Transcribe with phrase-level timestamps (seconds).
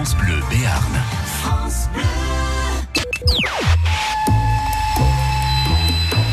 [0.00, 0.98] France Bleu Béarn.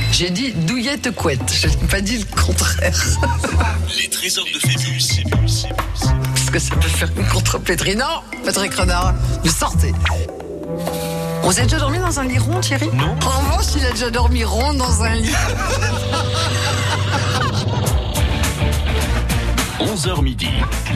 [0.09, 1.51] J'ai dit douillette couette.
[1.53, 2.97] Je n'ai pas dit le contraire.
[3.97, 5.21] Les trésors de Phébus.
[6.33, 7.97] Parce que ça peut faire une contrepétrie?
[7.97, 9.93] Non, Patrick Renard, vous sortez.
[11.43, 12.87] Vous avez déjà dormi dans un lit rond, Thierry?
[12.93, 13.17] Non.
[13.25, 15.35] En revanche, il a déjà dormi rond dans un lit.
[19.81, 20.51] 11h midi.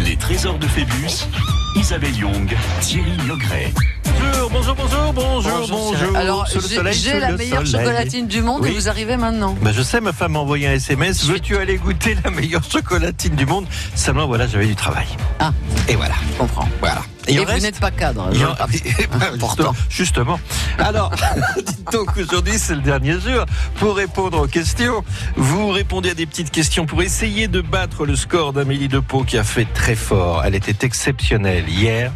[0.06, 1.28] Les trésors de Phébus.
[1.76, 3.74] Isabelle Young, Thierry Niogret.
[4.20, 6.16] Bonjour, bonjour, bonjour, bonjour, bonjour.
[6.18, 6.46] Alors,
[6.92, 7.86] j'ai la le meilleure soleil.
[7.86, 9.56] chocolatine du monde et vous arrivez maintenant.
[9.62, 11.26] Bah, je sais, ma femme m'a envoyé un SMS.
[11.26, 13.66] Veux-tu aller goûter la meilleure chocolatine du monde?
[13.96, 15.08] Seulement, voilà, j'avais du travail.
[15.40, 15.52] Ah.
[15.88, 16.16] Et voilà.
[16.34, 16.68] Je comprends.
[16.82, 17.02] Voilà.
[17.28, 18.28] Et, il vous n'êtes pas cadre.
[18.32, 18.56] Il je y en-
[19.34, 19.74] Important.
[19.90, 20.40] Justement.
[20.80, 21.12] Alors,
[21.58, 25.04] dites donc aujourd'hui, c'est le dernier jour pour répondre aux questions.
[25.36, 29.38] Vous répondez à des petites questions pour essayer de battre le score d'Amélie Depot qui
[29.38, 30.44] a fait très fort.
[30.46, 32.12] Elle était exceptionnelle hier.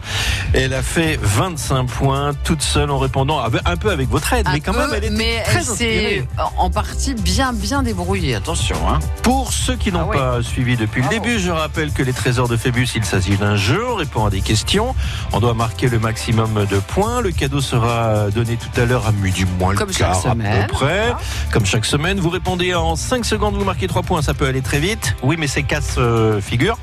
[0.53, 4.53] Elle a fait 25 points toute seule en répondant un peu avec votre aide, Un
[4.53, 6.27] mais quand peu, même, elle était mais très elle s'est
[6.57, 8.35] en partie bien bien débrouillée.
[8.35, 8.75] Attention.
[8.87, 8.99] Hein.
[9.21, 10.17] Pour ceux qui n'ont Ah ouais.
[10.17, 13.55] pas suivi depuis le début, je rappelle que les trésors de Phébus, il s'agit d'un
[13.55, 14.94] jeu, on répond à des questions,
[15.33, 19.11] on doit marquer le maximum de points, le cadeau sera donné tout à l'heure à
[19.11, 20.67] midi moins le Comme chaque quart à semaine.
[20.67, 21.13] peu près,
[21.51, 24.61] comme chaque semaine, vous répondez en 5 secondes, vous marquez 3 points, ça peut aller
[24.61, 26.77] très vite, oui mais c'est casse euh, figure,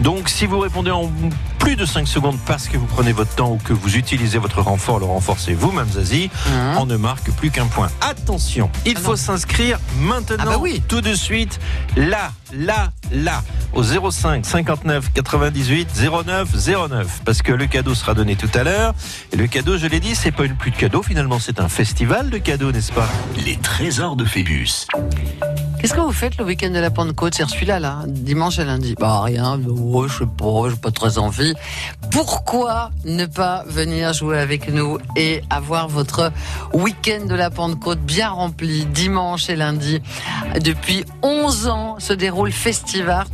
[0.00, 1.10] donc si vous répondez en
[1.58, 4.60] plus de 5 secondes parce que vous prenez votre temps ou que vous utilisez votre
[4.62, 7.88] renfort, le renfort c'est vous, Mme Zazie, Hein on ne marque plus qu'un point.
[8.00, 10.82] Attention, il Ah faut s'inscrire maintenant, Ah bah oui.
[10.88, 11.60] tout de suite,
[11.96, 15.88] là, là, là, au 05 59 98
[16.26, 16.48] 09
[16.88, 18.94] 09, parce que le cadeau sera donné tout à l'heure.
[19.32, 21.68] Et le cadeau, je l'ai dit, c'est pas une pluie de cadeaux, finalement, c'est un
[21.68, 23.08] festival de cadeaux, n'est-ce pas?
[23.44, 24.86] Les trésors de Phébus.
[25.82, 27.34] Qu'est-ce que vous faites le week-end de la Pentecôte?
[27.34, 28.94] C'est celui-là, là, dimanche et lundi.
[29.00, 31.54] Bah rien, je sais pas, j'ai pas très envie.
[32.12, 36.30] Pourquoi ne pas venir jouer avec nous et avoir votre
[36.72, 40.00] week-end de la Pentecôte bien rempli dimanche et lundi?
[40.60, 43.26] Depuis 11 ans se déroule Festivart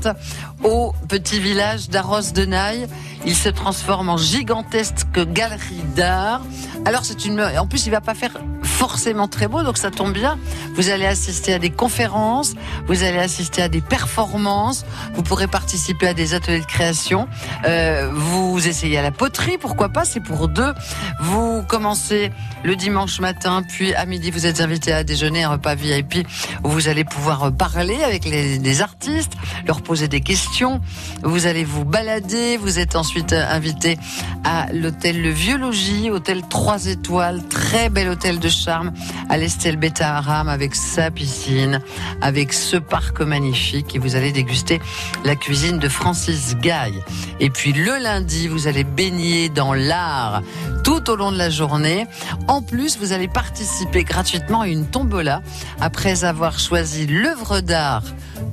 [0.65, 2.87] au petit village d'Arros de Naï.
[3.27, 6.41] Il se transforme en gigantesque galerie d'art.
[6.85, 10.13] Alors c'est une, en plus il va pas faire forcément très beau, donc ça tombe
[10.13, 10.39] bien.
[10.75, 12.55] Vous allez assister à des conférences,
[12.87, 14.85] vous allez assister à des performances,
[15.15, 17.27] vous pourrez participer à des ateliers de création,
[17.67, 20.73] euh, vous essayez à la poterie, pourquoi pas, c'est pour deux.
[21.21, 22.31] Vous commencez
[22.63, 26.27] le dimanche matin, puis à midi vous êtes invité à déjeuner, un repas VIP
[26.63, 29.33] où vous allez pouvoir parler avec les, les artistes,
[29.67, 30.81] leur poser des questions.
[31.25, 33.99] Vous allez vous balader, vous êtes ensuite invité
[34.45, 38.93] à l'hôtel Le Vieux Logis, hôtel 3 étoiles, très bel hôtel de charme
[39.31, 41.81] à l'Estelle Beta avec sa piscine,
[42.21, 44.81] avec ce parc magnifique et vous allez déguster
[45.25, 47.03] la cuisine de Francis Gaille.
[47.41, 50.43] Et puis le lundi, vous allez baigner dans l'art
[50.85, 52.07] tout au long de la journée.
[52.49, 55.43] En plus, vous allez participer gratuitement à une tombola
[55.81, 58.03] après avoir choisi l'œuvre d'art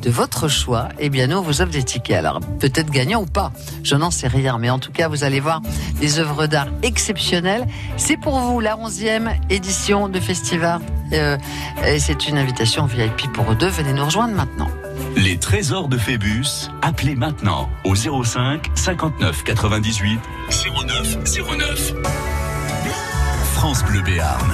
[0.01, 0.89] de votre choix.
[0.99, 2.17] Eh bien, nous, on vous offre des tickets.
[2.17, 3.51] Alors, peut-être gagnant ou pas,
[3.83, 4.57] je n'en sais rien.
[4.57, 5.61] Mais en tout cas, vous allez voir
[5.99, 7.65] des œuvres d'art exceptionnelles.
[7.97, 10.81] C'est pour vous la 11e édition de Festival.
[11.13, 11.37] Euh,
[11.85, 13.67] et c'est une invitation VIP pour deux.
[13.67, 14.69] Venez nous rejoindre maintenant.
[15.15, 16.69] Les trésors de Phébus.
[16.81, 20.19] Appelez maintenant au 05 59 98
[20.87, 21.17] 09
[21.57, 21.93] 09.
[23.53, 24.51] France Bleu Béarn.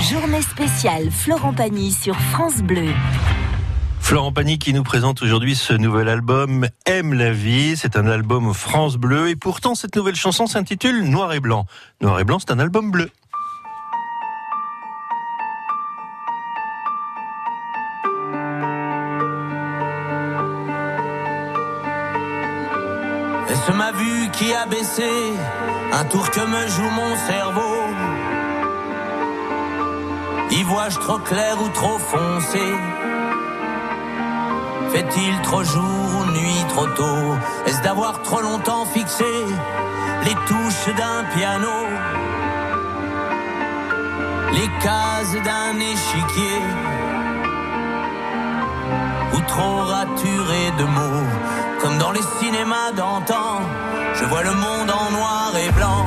[0.00, 2.88] Journée spéciale Florent Pagny sur France Bleu.
[3.98, 7.76] Florent Pagny qui nous présente aujourd'hui ce nouvel album Aime la vie.
[7.76, 11.64] C'est un album France Bleu et pourtant cette nouvelle chanson s'intitule Noir et Blanc.
[12.02, 13.10] Noir et Blanc, c'est un album bleu.
[23.48, 25.10] Est-ce ma vue qui a baissé?
[25.92, 27.75] Un tour que me joue mon cerveau
[30.56, 32.66] Y vois-je trop clair ou trop foncé?
[34.90, 37.36] Fait-il trop jour ou nuit trop tôt?
[37.66, 39.32] Est-ce d'avoir trop longtemps fixé
[40.24, 41.76] Les touches d'un piano?
[44.54, 46.62] Les cases d'un échiquier?
[49.34, 51.26] Ou trop raturé de mots?
[51.82, 53.60] Comme dans les cinémas d'antan,
[54.14, 56.06] je vois le monde en noir et blanc.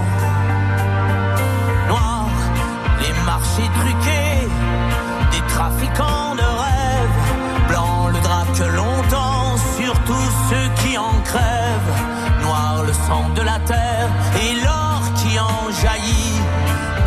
[13.09, 14.09] de la terre
[14.39, 16.41] et l'or qui en jaillit,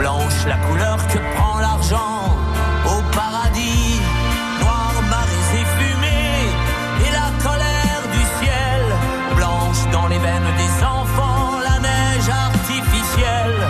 [0.00, 2.24] blanche la couleur que prend l'argent
[2.86, 4.00] au paradis,
[4.60, 6.42] noir marées et fumée
[7.06, 8.82] et la colère du ciel,
[9.36, 13.60] blanche dans les veines des enfants la neige artificielle,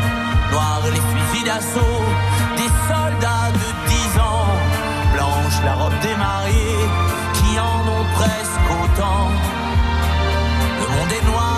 [0.50, 2.04] noir les fusils d'assaut
[2.56, 4.48] des soldats de 10 ans,
[5.14, 6.86] blanche la robe des mariés
[7.34, 9.28] qui en ont presque autant.
[10.80, 11.51] Le monde est noir.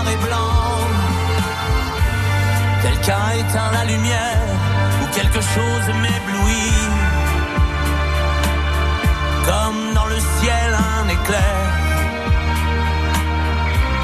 [2.95, 4.47] Quelqu'un éteint la lumière
[5.03, 6.91] ou quelque chose m'éblouit.
[9.45, 11.57] Comme dans le ciel un éclair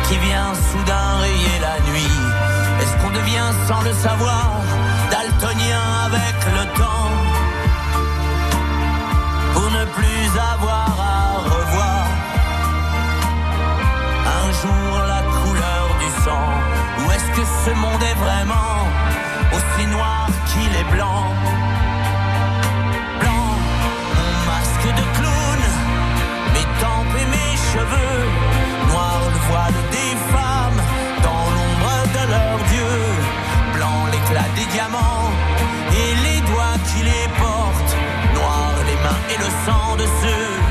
[0.08, 2.20] qui vient soudain rayer la nuit.
[2.81, 4.60] Est-ce qu'on devient sans le savoir
[5.10, 7.10] daltonien avec le temps
[9.54, 10.89] pour ne plus avoir
[17.30, 18.88] est-ce que ce monde est vraiment
[19.52, 21.24] aussi noir qu'il est blanc.
[23.20, 23.50] Blanc,
[24.16, 25.60] mon masque de clown,
[26.54, 28.20] mes tempes et mes cheveux,
[28.88, 30.82] noir le voile des femmes
[31.22, 32.94] dans l'ombre de leur dieu,
[33.74, 35.30] blanc l'éclat des diamants
[35.92, 37.96] et les doigts qui les portent,
[38.34, 40.69] noir les mains et le sang de ceux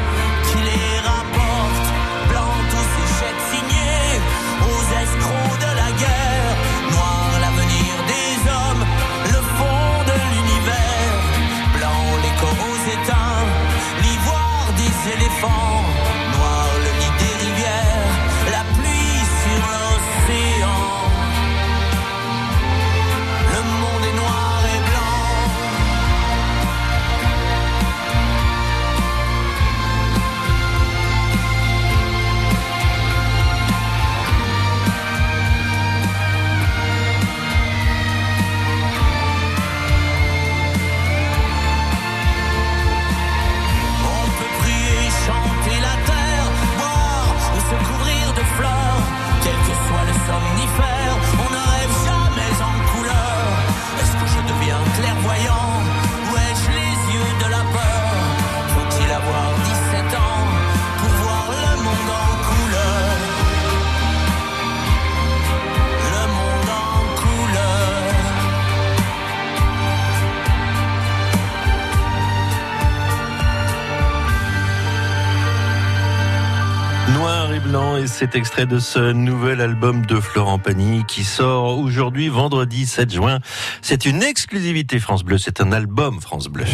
[78.19, 83.39] cet extrait de ce nouvel album de Florent Pagny qui sort aujourd'hui vendredi 7 juin.
[83.81, 86.65] C'est une exclusivité France Bleu, c'est un album France Bleu.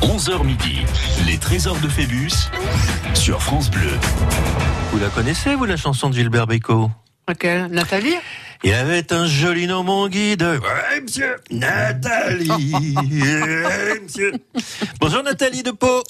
[0.00, 0.78] 11h midi,
[1.26, 2.32] les trésors de Phébus
[3.12, 3.92] sur France Bleu.
[4.92, 6.90] Vous la connaissez vous la chanson de Gilbert Bécaud?
[7.28, 7.66] Laquelle?
[7.66, 8.16] Nathalie?
[8.64, 10.42] Il avait un joli nom mon guide.
[10.42, 12.48] Ouais, monsieur Nathalie.
[13.10, 14.32] Ouais, monsieur.
[14.98, 16.02] Bonjour Nathalie de Pau.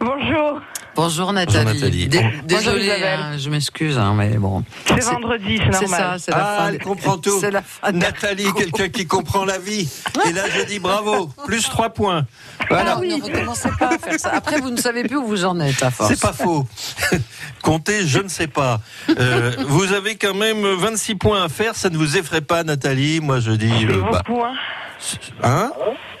[0.00, 0.60] Bonjour,
[1.00, 1.64] Bonjour Nathalie.
[1.80, 2.08] Nathalie.
[2.08, 2.42] Dé- Bonjour,
[2.74, 4.62] Désolée, hein, je m'excuse, hein, mais bon.
[4.86, 6.20] c'est vendredi, c'est C'est ça, normal.
[6.20, 6.68] c'est la Ah, fin.
[6.68, 7.40] elle comprend tout.
[7.40, 7.90] C'est la fin.
[7.90, 9.88] de- Nathalie, quelqu'un qui comprend la vie.
[10.28, 11.30] Et là, je dis bravo.
[11.46, 12.26] Plus trois points.
[12.68, 14.30] Voilà, ne recommencez pas à faire ça.
[14.34, 16.10] Après, vous ne savez plus où vous en êtes, à force.
[16.10, 16.66] C'est pas faux.
[17.62, 18.80] Comptez, je ne sais pas.
[19.18, 21.76] Euh, vous avez quand même 26 points à faire.
[21.76, 23.72] Ça ne vous effraie pas, Nathalie Moi, je dis.
[23.80, 25.72] C'est euh, bah, beaucoup, hein?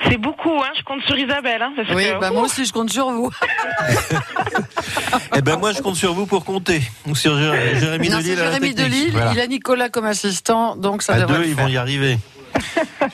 [0.08, 0.70] C'est beaucoup, hein.
[0.78, 1.72] Je compte sur Isabelle, hein.
[1.76, 3.30] parce Oui, que- bah moi aussi, je compte sur vous.
[5.36, 6.82] Eh ben, moi, je compte sur vous pour compter.
[7.06, 8.36] Ou sur Jé- Jérémy Non, Delille.
[8.36, 8.74] Jérémy.
[8.74, 9.32] Delille, Voilà.
[9.32, 11.64] il a Nicolas comme assistant, donc ça À devrait deux, ils faire.
[11.64, 12.18] vont y arriver.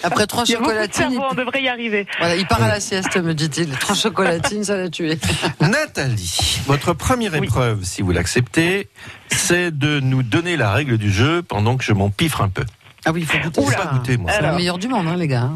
[0.03, 2.07] Après trois Il y a beaucoup de chocolatines, cerveau, on devrait y arriver.
[2.19, 3.69] Voilà, il part à la sieste, me dit-il.
[3.79, 5.19] Trois chocolatines, ça l'a tué.
[5.61, 8.89] Nathalie, votre première épreuve, si vous l'acceptez,
[9.29, 12.65] c'est de nous donner la règle du jeu pendant que je m'en piffre un peu.
[13.05, 13.77] Ah oui, il faut goûter ça.
[13.77, 14.31] pas goûter, moi.
[14.35, 15.51] C'est le meilleur du monde, hein, les gars.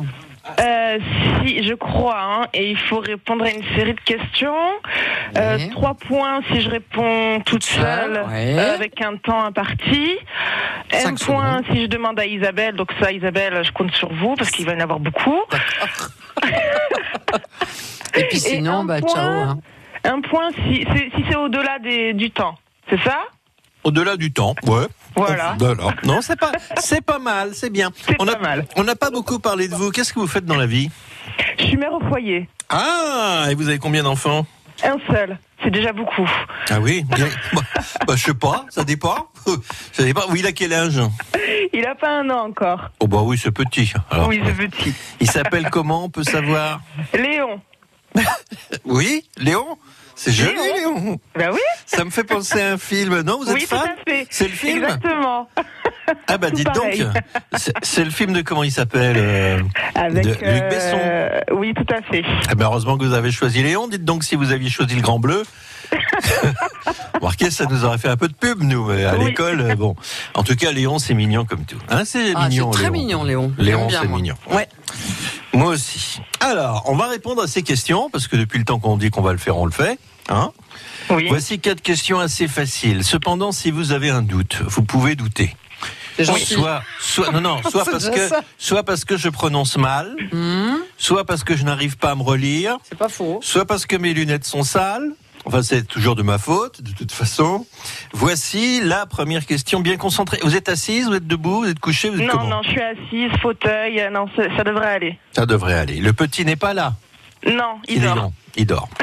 [0.59, 0.99] Euh,
[1.45, 4.54] si, je crois, hein, et il faut répondre à une série de questions.
[5.37, 5.69] Euh, Ouais.
[5.71, 8.54] trois points si je réponds toute seule, ouais.
[8.59, 10.16] euh, avec un temps imparti.
[10.92, 11.64] Un point secondes.
[11.73, 12.75] si je demande à Isabelle.
[12.75, 15.38] Donc ça, Isabelle, je compte sur vous parce qu'il va y en avoir beaucoup.
[18.16, 19.14] Et puis Et sinon, un bah, point.
[19.14, 19.25] ciao.
[19.28, 19.59] hein.
[20.04, 22.54] Un point si c'est si c'est au-delà du temps.
[22.88, 23.19] C'est ça?
[23.84, 24.87] Au-delà du temps, ouais.
[25.16, 25.56] Voilà.
[25.58, 25.94] Voilà.
[26.04, 27.90] Non, c'est pas, c'est pas mal, c'est bien.
[28.06, 28.66] C'est on a, pas mal.
[28.76, 29.90] On n'a pas beaucoup parlé de vous.
[29.90, 30.90] Qu'est-ce que vous faites dans la vie?
[31.58, 32.49] Je suis mère au foyer.
[32.68, 34.46] Ah, et vous avez combien d'enfants?
[34.84, 35.38] Un seul.
[35.62, 36.28] C'est déjà beaucoup.
[36.70, 37.04] Ah oui.
[37.14, 37.26] Bien.
[37.52, 37.60] bah,
[38.06, 39.26] bah, je sais pas, ça dépend.
[39.92, 40.22] Ça dépend.
[40.28, 41.00] Oui, il a quel âge?
[41.72, 42.90] Il a pas un an encore.
[43.00, 43.90] Oh bah oui, c'est petit.
[44.10, 44.94] Alors, Oui, c'est petit.
[45.18, 46.04] Il s'appelle comment?
[46.04, 46.80] On peut savoir?
[47.14, 47.60] Léon.
[48.84, 49.78] Oui, Léon?
[50.22, 51.18] C'est joli, Léon.
[51.34, 51.60] Ben oui.
[51.86, 53.22] Ça me fait penser à un film.
[53.22, 54.26] Non, vous êtes oui, tout fan à fait.
[54.28, 55.48] C'est le film Exactement.
[56.26, 56.98] Ah bah tout dites pareil.
[57.00, 57.14] donc.
[57.82, 59.62] C'est- le film de comment il s'appelle euh,
[59.94, 60.98] Avec de Luc Besson.
[61.00, 62.22] euh, Oui, tout à fait.
[62.50, 63.88] Ah ben heureusement que vous avez choisi Léon.
[63.88, 65.42] Dites donc si vous aviez choisi le Grand Bleu.
[67.14, 69.26] Remarquez, ça nous aurait fait un peu de pub, nous, mais à Oui.
[69.26, 69.60] l'école.
[69.60, 69.96] euh, Bon,
[70.34, 71.78] en tout cas, Léon, c'est mignon comme tout.
[71.88, 72.70] Hein, c'est Ah, mignon.
[72.72, 72.92] c'est très Léon.
[72.92, 73.52] mignon, Léon.
[73.58, 74.34] Léon, c'est mignon.
[74.50, 74.68] Ouais.
[75.52, 76.20] Moi aussi.
[76.40, 79.22] Alors, on va répondre à ces questions parce que depuis le temps qu'on dit qu'on
[79.22, 79.98] va le faire, on le fait.
[80.30, 80.52] Hein
[81.10, 81.26] Oui.
[81.28, 83.04] Voici quatre questions assez faciles.
[83.04, 85.54] Cependant, si vous avez un doute, vous pouvez douter.
[86.22, 88.42] Soit, soit, non, non, soit parce que, ça.
[88.58, 92.22] soit parce que je prononce mal, Hmm, soit parce que je n'arrive pas à me
[92.22, 93.38] relire, c'est pas faux.
[93.42, 95.12] soit parce que mes lunettes sont sales.
[95.46, 97.64] Enfin, c'est toujours de ma faute, de toute façon.
[98.12, 100.38] Voici la première question bien concentrée.
[100.42, 102.68] Vous êtes assise, vous êtes debout, vous êtes couché, vous êtes Non, comment non, je
[102.70, 104.00] suis assise, fauteuil.
[104.00, 105.18] euh, Non, ça, devrait aller.
[105.32, 106.00] Ça devrait aller.
[106.00, 106.92] Le petit n'est pas là.
[107.46, 108.30] Non, il, dort.
[108.56, 108.90] Il dort.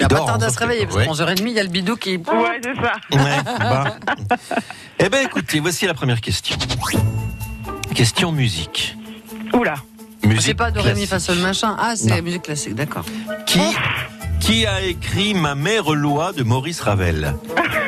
[0.00, 1.04] Il a pas tardé à se réveiller, parce pas.
[1.04, 2.16] qu'à 11h30, il y a le bidou qui.
[2.16, 2.92] Ouais, c'est ça.
[3.12, 3.96] Ouais, bah.
[4.98, 6.56] Eh ben, écoutez, voici la première question.
[7.94, 8.96] Question musique.
[9.52, 9.74] Oula.
[10.24, 11.06] Musique C'est pas de Rémi.
[11.06, 11.76] Fassol machin.
[11.78, 12.16] Ah, c'est Non.
[12.16, 13.04] la musique classique, d'accord.
[13.46, 13.60] Qui,
[14.40, 17.34] qui a écrit Ma mère loi de Maurice Ravel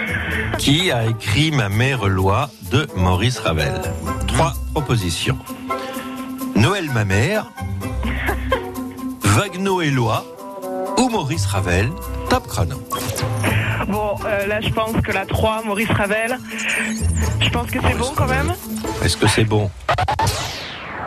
[0.58, 3.80] Qui a écrit Ma mère loi de Maurice Ravel
[4.26, 5.38] Trois propositions.
[6.56, 7.46] Noël ma mère,
[9.22, 10.24] Wagner et loi
[11.00, 11.88] ou Maurice Ravel.
[12.28, 12.76] Top chrono.
[13.88, 16.38] Bon, euh, là, je pense que la 3, Maurice Ravel.
[17.40, 18.52] Je pense que c'est bon quand même.
[19.02, 19.70] Est-ce que c'est bon?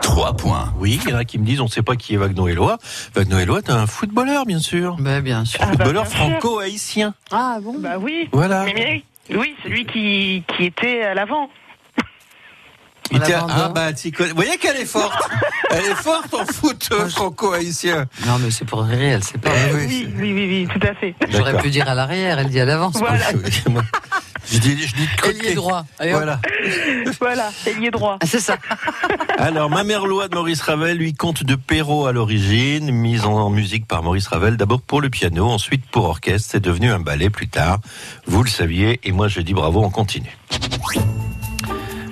[0.02, 0.74] 3 points.
[0.80, 2.52] Oui, il y en a qui me disent on ne sait pas qui est Wagner
[2.52, 2.78] Eloi.
[3.14, 4.96] Wagner Eloi est un footballeur, bien sûr.
[4.98, 5.60] Ben, bien sûr.
[5.62, 7.14] Ah, bah, footballeur franco-haïtien.
[7.30, 8.28] Ah bon Bah oui.
[8.32, 8.64] Voilà.
[8.64, 11.48] Mais, mais oui, celui qui, qui était à l'avant.
[13.10, 13.54] Il était- Lavanda.
[13.56, 15.14] ah bah, tu connais- Vous voyez qu'elle est forte.
[15.70, 18.06] Elle est forte en foot euh, franco-haïtien.
[18.26, 19.50] Non, mais c'est pour rire, elle sait pas.
[19.70, 21.16] Eh oui, Oui, oui, oui, oui, tout à fait.
[21.30, 22.96] J'aurais pu dire à l'arrière, elle dit à l'avance.
[22.98, 23.24] Voilà.
[24.52, 25.08] Je dis, je dis
[25.48, 25.84] est droit.
[25.98, 26.12] Allez.
[26.12, 26.38] Voilà.
[27.20, 28.18] Voilà, ailier droit.
[28.20, 28.56] Ah, c'est ça.
[29.38, 33.48] Alors, Ma mère loi de Maurice Ravel, lui, conte de Perrault à l'origine, mise en
[33.50, 37.30] musique par Maurice Ravel, d'abord pour le piano, ensuite pour orchestre, c'est devenu un ballet
[37.30, 37.78] plus tard.
[38.26, 40.36] Vous le saviez, et moi je dis bravo, on continue.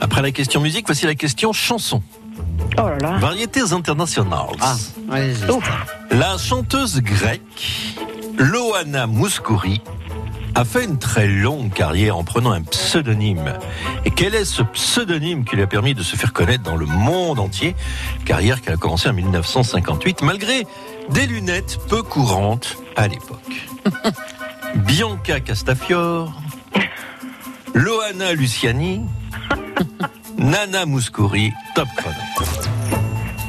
[0.02, 2.02] Après la question musique, voici la question chanson.
[2.76, 3.18] Oh là là.
[3.18, 4.56] Variétés internationales.
[4.60, 4.74] Ah,
[5.12, 5.46] allez-y.
[6.10, 7.86] La chanteuse grecque
[8.36, 9.80] Loana Mouskouri
[10.56, 13.54] a fait une très longue carrière en prenant un pseudonyme.
[14.04, 16.86] Et quel est ce pseudonyme qui lui a permis de se faire connaître dans le
[16.86, 17.76] monde entier?
[18.24, 20.66] Carrière qu'elle a commencé en 1958, malgré
[21.10, 23.68] des lunettes peu courantes à l'époque.
[24.74, 26.32] Bianca Castafiore,
[27.72, 29.02] Loana Luciani,
[30.42, 32.16] Nana Mouskouri, top chrono.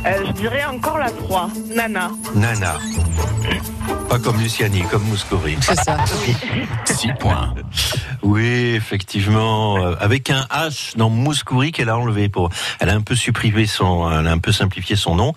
[0.06, 2.12] Euh, je dirais encore la 3, Nana.
[2.36, 2.76] Nana.
[4.10, 5.58] Pas comme Luciani, comme Mouskouri.
[5.62, 5.98] C'est ça.
[6.86, 7.56] 6 points.
[8.22, 12.50] Oui, effectivement, euh, avec un H dans Mouskouri qu'elle a enlevé pour.
[12.80, 15.34] Elle a un peu supprimé son, elle a un peu simplifié son nom.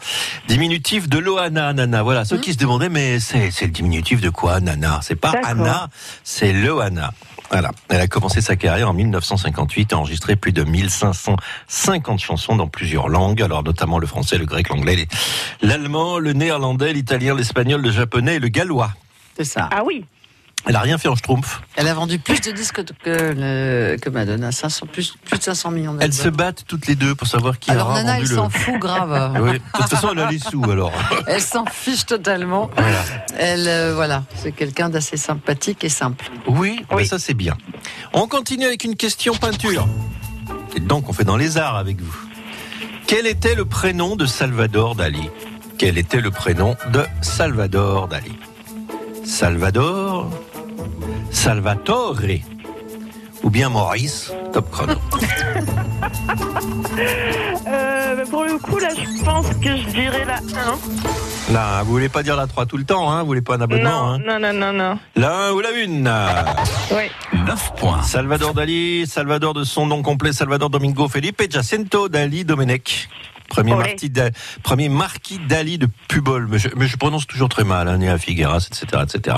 [0.48, 2.02] Diminutif de Loana, Nana.
[2.02, 5.00] Voilà, ceux qui se demandaient, mais c'est c'est le diminutif de quoi, Nana?
[5.02, 5.32] C'est pas.
[5.44, 5.88] Anna,
[6.22, 7.12] c'est Loana.
[7.50, 7.70] Voilà.
[7.88, 13.08] Elle a commencé sa carrière en 1958, a enregistré plus de 1550 chansons dans plusieurs
[13.08, 15.06] langues, alors notamment le français, le grec, l'anglais,
[15.62, 18.90] l'allemand, le néerlandais, l'italien, l'espagnol, le japonais et le gallois.
[19.36, 19.68] C'est ça.
[19.70, 20.04] Ah oui.
[20.68, 21.60] Elle a rien fait en schtroumpf.
[21.76, 24.50] Elle a vendu plus de disques que, le- que Madonna.
[24.50, 26.02] 500, plus, plus de 500 millions d'albums.
[26.02, 28.34] Elles se battent toutes les deux pour savoir qui Alors aura Nana, vendu elle le.
[28.36, 29.38] s'en fout grave.
[29.42, 29.52] Oui.
[29.52, 30.92] De toute façon, elle a les sous alors.
[31.28, 32.68] Elle s'en fiche totalement.
[32.76, 32.98] Voilà.
[33.38, 36.30] Elle, euh, voilà, c'est quelqu'un d'assez sympathique et simple.
[36.48, 37.06] Oui, Oui.
[37.06, 37.56] ça c'est bien.
[38.12, 39.86] On continue avec une question peinture.
[40.74, 42.16] Et donc on fait dans les arts avec vous.
[43.06, 45.30] Quel était le prénom de Salvador Dali?
[45.78, 48.36] Quel était le prénom de Salvador Dali?
[49.24, 50.30] Salvador
[51.30, 52.16] Salvatore
[53.42, 54.94] ou bien Maurice Top chrono.
[57.68, 61.52] Euh, pour le coup, là, je pense que je dirais la 1.
[61.52, 63.60] Là, vous voulez pas dire la 3 tout le temps, hein Vous voulez pas un
[63.60, 64.98] abonnement, Non, hein non, non, non, non.
[65.16, 67.10] La 1 ou la 1 Oui.
[67.44, 68.02] 9 points.
[68.02, 73.08] Salvador Dali, Salvador de son nom complet, Salvador Domingo Felipe Jacinto Dali Domenech.
[73.48, 74.30] Premier, marquis da-
[74.62, 78.08] premier marquis Dali de Pubol, mais je, mais je prononce toujours très mal, hein, né
[78.08, 79.36] à Figueras, etc., etc.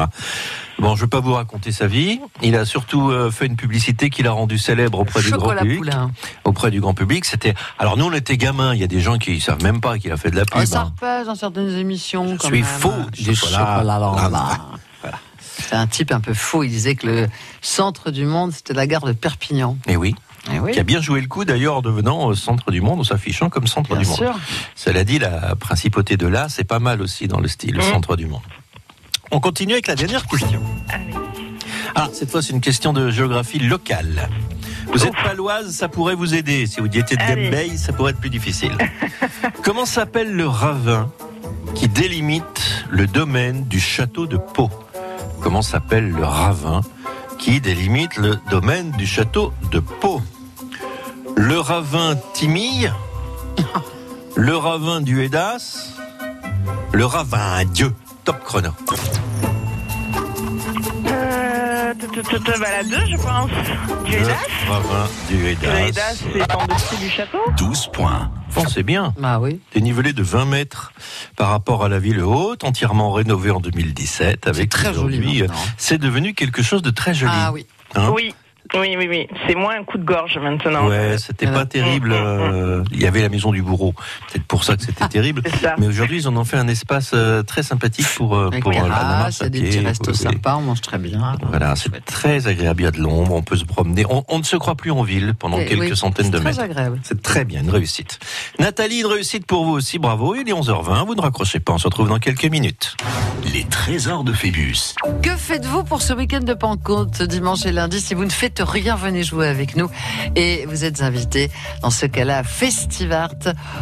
[0.78, 2.20] Bon, je vais pas vous raconter sa vie.
[2.42, 5.78] Il a surtout euh, fait une publicité qu'il a rendue célèbre auprès du grand public.
[5.78, 6.10] poulain.
[6.44, 7.54] Auprès du grand public, c'était.
[7.78, 8.74] Alors nous, on était gamins.
[8.74, 10.64] Il y a des gens qui savent même pas qu'il a fait de la pub.
[10.64, 10.92] Ça hein.
[10.94, 12.28] repèse dans certaines émissions.
[12.32, 12.64] Je quand suis même.
[12.64, 13.82] faux Du chocolat.
[13.84, 14.58] lambda.
[15.02, 15.18] Voilà.
[15.60, 16.62] C'est un type un peu faux.
[16.62, 17.26] Il disait que le
[17.60, 19.76] centre du monde, c'était la gare de Perpignan.
[19.88, 20.14] Et oui,
[20.54, 23.00] Eh oui, qui a bien joué le coup d'ailleurs en devenant euh, centre du monde,
[23.00, 24.16] en s'affichant comme centre bien du monde.
[24.16, 24.38] sûr.
[24.74, 27.90] Cela dit, la principauté de là, c'est pas mal aussi dans le style, le Mhm.
[27.92, 28.40] centre du monde.
[29.30, 30.62] On continue avec la dernière question.
[30.88, 31.12] Allez.
[31.94, 34.28] Ah, cette fois, c'est une question de géographie locale.
[34.92, 36.66] Vous êtes paloise, ça pourrait vous aider.
[36.66, 37.16] Si vous étiez de.
[37.16, 38.72] Gambay, ça pourrait être plus difficile.
[39.62, 41.10] Comment s'appelle le ravin
[41.74, 44.70] qui délimite le domaine du château de Pau?
[45.42, 46.80] Comment s'appelle le ravin
[47.38, 50.22] qui délimite le domaine du château de Pau?
[51.40, 52.92] Le ravin Timille
[54.34, 55.92] Le ravin du Hédas
[56.92, 58.70] Le ravin Dieu Top chrono.
[61.06, 63.50] Euh, tout, tout, t- t- t- bah, la 2, je pense.
[64.04, 64.36] Du Le Hédas.
[64.68, 65.86] ravin du Le Hédas.
[65.86, 67.38] Hédas, c'est en dessous du château.
[67.56, 68.30] 12 points.
[68.54, 69.14] Bon, c'est bien.
[69.18, 69.60] Bah oui.
[69.74, 70.92] Dénivelé de 20 mètres
[71.36, 74.46] par rapport à la ville haute, entièrement rénové en 2017.
[74.48, 75.54] Avec très joli aujourd'hui, maintenant.
[75.56, 77.32] euh, C'est devenu quelque chose de très joli.
[77.34, 77.66] Ah oui.
[77.94, 78.34] Hein Oui.
[78.74, 79.26] Oui, oui, oui.
[79.46, 80.88] C'est moins un coup de gorge maintenant.
[80.88, 82.12] Ouais, c'était pas terrible.
[82.12, 83.94] euh, Il y avait la maison du bourreau.
[84.30, 85.42] C'est pour ça que c'était terrible.
[85.46, 85.74] C'est ça.
[85.78, 88.82] Mais aujourd'hui, ils en ont fait un espace euh, très sympathique pour, euh, pour la
[88.88, 89.68] marche à des pied.
[89.70, 91.36] petits restos sympas, on mange très bien.
[91.48, 92.82] Voilà, c'est très agréable.
[92.82, 94.04] Il y a de l'ombre, on peut se promener.
[94.10, 96.36] On, on ne se croit plus en ville pendant Et quelques oui, centaines c'est de
[96.38, 96.60] très mètres.
[96.60, 97.00] agréable.
[97.02, 98.18] C'est très bien, une réussite.
[98.58, 100.34] Nathalie, une réussite pour vous aussi, bravo.
[100.34, 102.96] Il est 11h20, vous ne raccrochez pas, on se retrouve dans quelques minutes.
[103.54, 104.94] Les trésors de Phébus.
[105.22, 108.96] Que faites-vous pour ce week-end de Pentecôte, dimanche et lundi Si vous ne faites rien,
[108.96, 109.90] venez jouer avec nous.
[110.36, 111.50] Et vous êtes invités,
[111.82, 113.34] dans ce cas-là, à Festivart,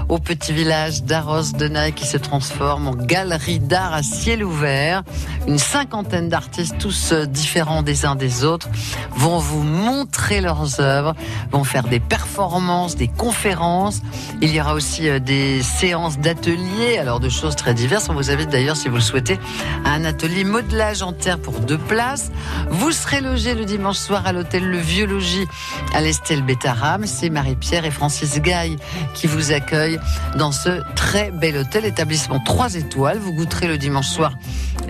[0.08, 5.02] au petit village d'Arros de Naï qui se transforme en galerie d'art à ciel ouvert.
[5.46, 8.68] Une cinquantaine d'artistes, tous euh, différents des uns des autres,
[9.14, 11.14] vont vous montrer leurs œuvres,
[11.52, 14.02] vont faire des performances, des conférences.
[14.42, 18.08] Il y aura aussi euh, des séances d'ateliers, alors de choses très diverses.
[18.08, 19.38] On vous invite d'ailleurs, si vous le souhaitez,
[19.84, 22.30] à un atelier modelage en terre pour deux places.
[22.70, 25.46] Vous serez logé le dimanche soir à l'hôtel Le Vieux Logis
[25.94, 27.06] à l'Estelle Bétaram.
[27.06, 28.76] C'est Marie-Pierre et Francis Gaille
[29.14, 29.98] qui vous accueillent
[30.36, 33.18] dans ce très bel hôtel, établissement 3 étoiles.
[33.18, 34.32] Vous goûterez le dimanche soir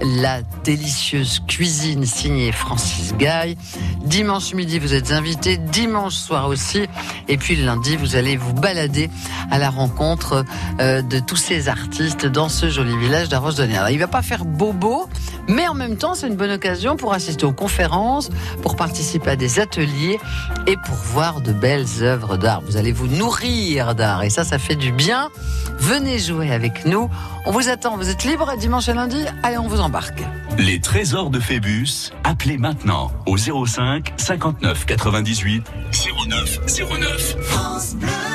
[0.03, 3.57] la délicieuse cuisine signée Francis Gaille.
[4.05, 5.57] Dimanche midi, vous êtes invité.
[5.57, 6.87] Dimanche soir aussi.
[7.29, 9.11] Et puis lundi, vous allez vous balader
[9.51, 10.45] à la rencontre
[10.81, 13.81] euh, de tous ces artistes dans ce joli village d'Arros de Nair.
[13.81, 15.09] Alors, Il va pas faire bobo,
[15.49, 18.31] mais en même temps, c'est une bonne occasion pour assister aux conférences,
[18.63, 20.19] pour participer à des ateliers
[20.67, 22.63] et pour voir de belles œuvres d'art.
[22.63, 25.31] Vous allez vous nourrir d'art et ça, ça fait du bien.
[25.79, 27.11] Venez jouer avec nous.
[27.45, 27.97] On vous attend.
[27.97, 30.23] Vous êtes libre dimanche et lundi Allez, on vous embarque.
[30.59, 32.13] Les trésors de Phébus.
[32.25, 35.65] Appelez maintenant au 05 59 98
[36.29, 36.61] 09
[37.01, 38.26] 09.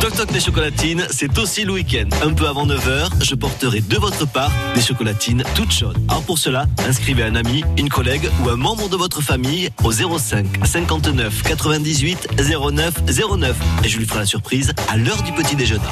[0.00, 2.08] Toc Toc des chocolatines, c'est aussi le week-end.
[2.24, 5.98] Un peu avant 9h, je porterai de votre part des chocolatines toutes chaudes.
[6.08, 9.92] Alors pour cela, inscrivez un ami, une collègue ou un membre de votre famille au
[9.92, 12.28] 05 59 98
[12.72, 12.94] 09
[13.36, 15.84] 09 et je lui ferai la surprise à l'heure du petit déjeuner.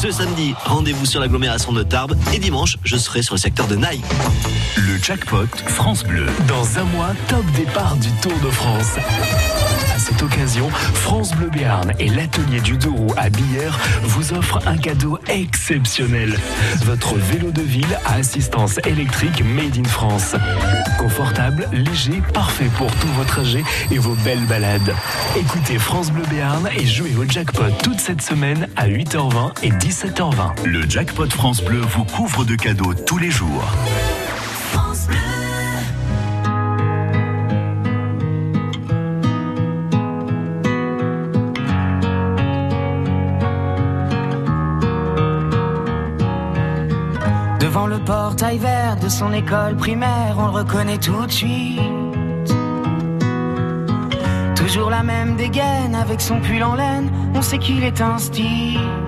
[0.00, 3.74] Ce samedi, rendez-vous sur l'agglomération de Tarbes et dimanche, je serai sur le secteur de
[3.74, 4.00] Naï.
[4.76, 6.26] Le jackpot France Bleu.
[6.46, 8.94] Dans un mois, top départ du Tour de France.
[9.92, 14.76] À cette occasion, France Bleu Béarn et l'atelier du Douro à Billère vous offrent un
[14.76, 16.38] cadeau exceptionnel.
[16.84, 20.36] Votre vélo de ville à assistance électrique made in France.
[20.98, 24.94] Confortable, léger, parfait pour tous vos trajets et vos belles balades.
[25.36, 30.66] Écoutez France Bleu Béarn et jouez au jackpot toute cette semaine à 8h20 et 17h20.
[30.66, 33.64] Le jackpot France Bleu vous couvre de cadeaux tous les jours.
[47.58, 51.80] Devant le portail vert de son école primaire, on le reconnaît tout de suite.
[54.54, 59.07] Toujours la même dégaine avec son pull en laine, on sait qu'il est un style.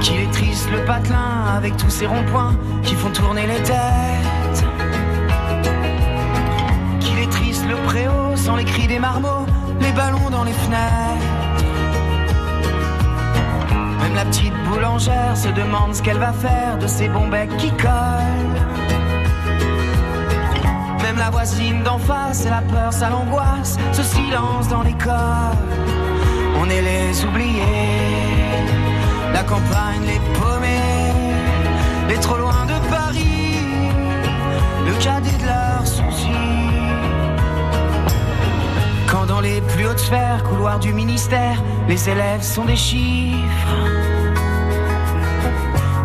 [0.00, 4.64] Qu'il est triste le patelin avec tous ces ronds-points qui font tourner les têtes.
[7.00, 9.46] Qu'il est triste le préau sans les cris des marmots,
[9.80, 10.80] les ballons dans les fenêtres.
[14.02, 17.70] Même la petite boulangère se demande ce qu'elle va faire de ces bons becs qui
[17.70, 18.60] collent.
[21.02, 25.56] Même la voisine d'en face, elle a peur, ça l'angoisse, ce silence dans l'école.
[26.60, 28.40] On est les oubliés,
[29.32, 31.12] la campagne, les paumés,
[32.08, 33.64] les trop loin de Paris,
[34.86, 36.26] le cadet de leurs soucis.
[39.06, 43.76] Quand dans les plus hautes sphères, couloirs du ministère, les élèves sont des chiffres.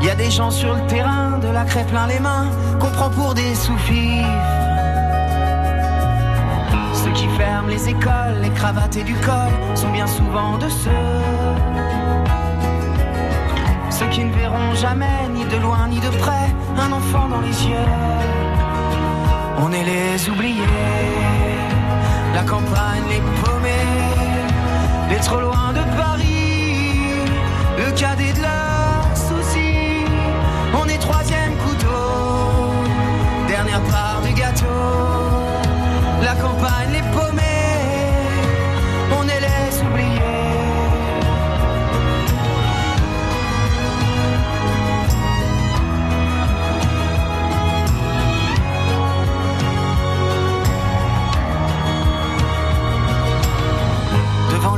[0.02, 2.90] Il y a des gens sur le terrain, de la crêpe plein les mains, qu'on
[2.90, 4.56] prend pour des sous-fifres
[7.16, 12.15] qui ferment les écoles, les cravates et du col sont bien souvent de ceux
[13.98, 17.66] ceux qui ne verront jamais, ni de loin ni de près, un enfant dans les
[17.66, 17.88] yeux.
[19.58, 20.60] On est les oubliés,
[22.34, 27.22] la campagne, les paumés, les trop loin de Paris,
[27.78, 28.75] le cadet de leurs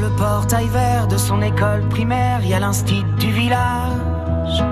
[0.07, 4.63] le portail vert de son école primaire, il y a l'instit du village.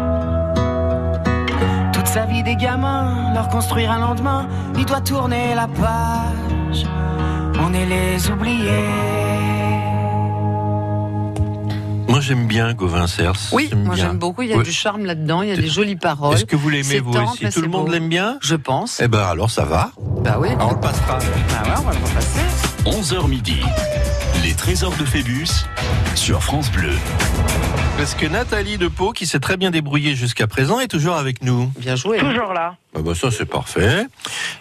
[1.92, 6.86] Toute sa vie des gamins, leur construire un lendemain, il doit tourner la page.
[7.60, 8.86] On est les oubliés.
[12.08, 13.34] Moi j'aime bien Gauvin Cers.
[13.52, 14.44] Oui, moi j'aime beaucoup.
[14.44, 15.42] Il y a du charme là-dedans.
[15.42, 16.36] Il y a des jolies paroles.
[16.36, 17.50] Est-ce que vous l'aimez vous aussi?
[17.50, 18.38] Tout le monde l'aime bien?
[18.42, 19.02] Je pense.
[19.02, 19.92] Eh ben alors ça va.
[20.24, 20.50] Bah oui.
[20.58, 21.18] Ah, on le passera.
[21.20, 22.40] Ah ouais, on va le repasser.
[22.86, 23.62] 11h midi.
[24.56, 25.66] Les trésors de Phébus
[26.16, 26.94] sur France Bleu.
[27.98, 31.44] Parce que Nathalie de Pau, qui s'est très bien débrouillée jusqu'à présent, est toujours avec
[31.44, 31.70] nous.
[31.78, 32.20] Bien joué.
[32.20, 32.78] Toujours là.
[32.96, 34.08] Ah bah ça c'est parfait.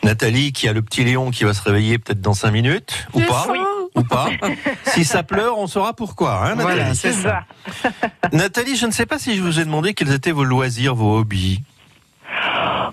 [0.02, 3.20] Nathalie qui a le petit Léon qui va se réveiller peut-être dans 5 minutes ou
[3.20, 3.46] pas
[3.94, 4.30] ou pas.
[4.86, 6.44] Si ça pleure, on saura pourquoi.
[6.44, 7.44] Hein, Nathalie Voilà, c'est C'est ça.
[7.84, 7.90] ça.
[8.32, 11.18] Nathalie, je ne sais pas si je vous ai demandé quels étaient vos loisirs, vos
[11.20, 11.62] hobbies.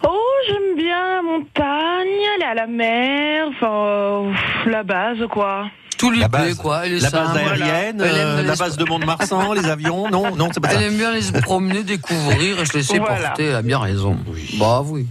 [0.08, 4.34] Oh, j'aime bien la montagne, aller à la mer, enfin, euh,
[4.68, 5.66] la base, quoi.
[6.02, 6.56] Tout lui La plaît, base.
[6.56, 6.86] quoi.
[6.86, 7.34] Elle est La simple.
[7.36, 10.76] base aérienne, euh, la l'es- base de Mont-de-Marsan, les avions, non, non, c'est pas ça.
[10.78, 13.30] Elle aime bien aller se promener, découvrir et se laisser Voilà.
[13.30, 13.46] porter.
[13.46, 14.18] Elle a bien raison.
[14.60, 15.06] Bah oui.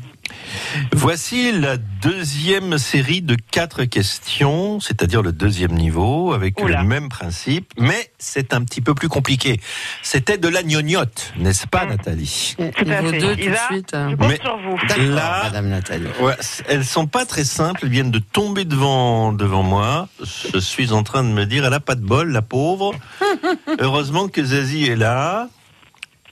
[0.92, 6.82] Voici la deuxième série de quatre questions, c'est-à-dire le deuxième niveau, avec Oula.
[6.82, 9.60] le même principe, mais c'est un petit peu plus compliqué.
[10.02, 12.54] C'était de la gnognotte, n'est-ce pas, Nathalie?
[12.56, 13.18] Tout à Niveau fait.
[13.18, 13.90] 2 tout de Isa, suite.
[13.94, 14.76] Je compte Mais- sur vous.
[15.14, 16.06] Là, Madame Nathalie.
[16.20, 20.08] ouais, c- elles sont pas très simples, elles viennent de tomber devant, devant moi.
[20.52, 22.94] Je suis en train de me dire, elle a pas de bol, la pauvre.
[23.80, 25.48] Heureusement que Zazie est là.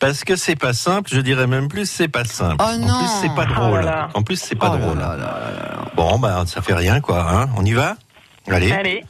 [0.00, 2.56] Parce que c'est pas simple, je dirais même plus, c'est pas simple.
[2.60, 2.98] Oh en non.
[2.98, 3.80] plus, c'est pas Oh drôle.
[3.80, 4.08] là là.
[4.14, 4.98] En plus, c'est pas Oh drôle.
[4.98, 5.84] là là là.
[5.96, 7.26] Bon, bah, ça fait rien, quoi.
[7.28, 7.48] Hein.
[7.56, 7.96] On y va?
[8.48, 8.70] Allez.
[8.72, 9.04] Allez.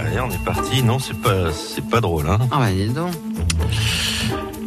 [0.00, 0.82] Allez, on est parti.
[0.82, 2.28] Non, c'est pas, c'est pas drôle.
[2.28, 2.38] Hein.
[2.50, 3.12] Ah bah dis donc.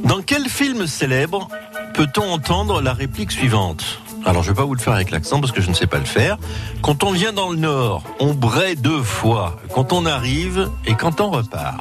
[0.06, 1.50] Dans quel film célèbre
[1.96, 4.00] peut-on entendre la réplique suivante?
[4.26, 5.98] Alors, je vais pas vous le faire avec l'accent parce que je ne sais pas
[5.98, 6.38] le faire.
[6.82, 9.58] Quand on vient dans le Nord, on braie deux fois.
[9.74, 11.78] Quand on arrive et quand on repart.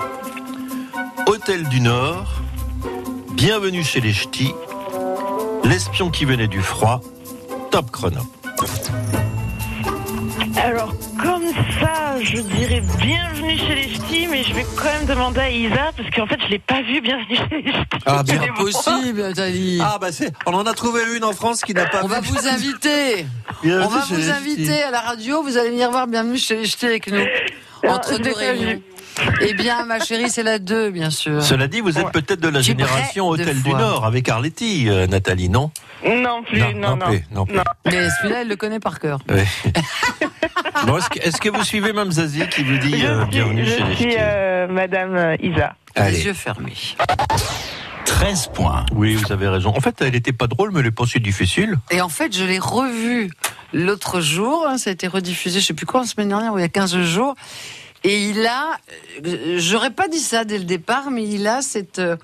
[1.26, 2.26] Hôtel du Nord,
[3.36, 4.52] bienvenue chez les Ch'tis,
[5.64, 7.02] l'espion qui venait du froid,
[7.70, 8.20] top chrono.
[10.56, 11.44] Alors, comme
[11.78, 15.92] ça, je dirais bienvenue chez les ch'tis, mais je vais quand même demander à Isa,
[15.96, 17.98] parce qu'en fait, je l'ai pas vu bienvenue chez les ch'tis.
[18.06, 18.40] Ah, bien.
[18.56, 19.80] Possible, Nathalie.
[19.82, 22.20] Ah, bah c'est, on en a trouvé une en France qui n'a pas On va
[22.20, 22.30] vu.
[22.30, 23.26] vous inviter.
[23.62, 25.42] Bienvenue On va vous inviter à la radio.
[25.42, 27.24] Vous allez venir voir Bienvenue chez les Ch'tis avec nous.
[27.86, 28.80] Entre deux réunions.
[29.40, 31.42] Eh bien, ma chérie, c'est la 2, bien sûr.
[31.42, 32.10] Cela dit, vous êtes Ouais.
[32.12, 33.70] peut-être de la Tu génération Hôtel du.
[33.70, 35.70] Nord avec Arletty, euh, Nathalie, non?
[36.06, 37.06] Non plus, non, non.
[37.06, 37.58] plus, non plus.
[37.86, 39.18] Mais celui-là, elle le connaît par cœur.
[40.86, 43.64] Bon, est-ce, que, est-ce que vous suivez Mme Zazie qui vous dit euh, suis, bienvenue
[43.64, 45.74] je chez les suis, euh, Madame Isa.
[45.94, 46.18] Allez.
[46.18, 46.74] Les yeux fermés.
[48.04, 48.84] 13 points.
[48.92, 49.70] Oui, vous avez raison.
[49.74, 51.76] En fait, elle n'était pas drôle, mais elle est pas si difficile.
[51.90, 53.30] Et en fait, je l'ai revu
[53.72, 54.66] l'autre jour.
[54.68, 56.64] hein, ça a été rediffusé, je sais plus quoi, la semaine dernière ou il y
[56.64, 57.34] a 15 jours.
[58.08, 58.78] Et il a,
[59.26, 62.16] euh, j'aurais pas dit ça dès le départ, mais il a cette euh,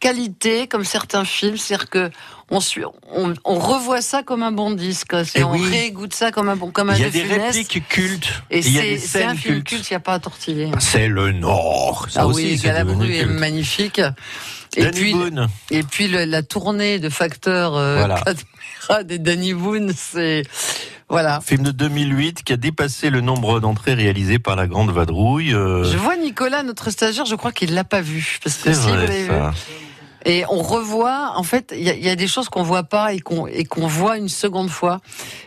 [0.00, 2.10] qualité, comme certains films, c'est-à-dire que
[2.50, 5.68] on, suit, on, on revoit ça comme un bon disque, c'est- Eh on oui.
[5.68, 8.42] réécoute ça comme un bon, comme un Il y a De des répliques cultes.
[8.50, 10.70] Et des c'est un film culte, il n'y a pas à tortiller.
[10.80, 12.06] C'est le Nord.
[12.10, 14.00] Ça ah aussi, oui, Galabru est magnifique.
[14.76, 15.48] Et Danny puis, Boone.
[15.70, 18.22] et puis le- la tournée de facteurs euh, Voilà.
[19.10, 20.42] Et Danny Boone, c'est
[21.08, 21.40] voilà.
[21.40, 25.54] Film de 2008 qui a dépassé le nombre d'entrées réalisées par la Grande Vadrouille.
[25.54, 28.38] euh, Je vois Nicolas, notre stagiaire, je crois qu'il l'a pas vu.
[28.44, 29.30] Parce que c'est si, vous vrai, vu.
[30.26, 32.82] Et on revoit, en fait, il y, a- il y a des choses qu'on voit
[32.82, 35.00] pas et qu'on et qu'on voit une seconde fois.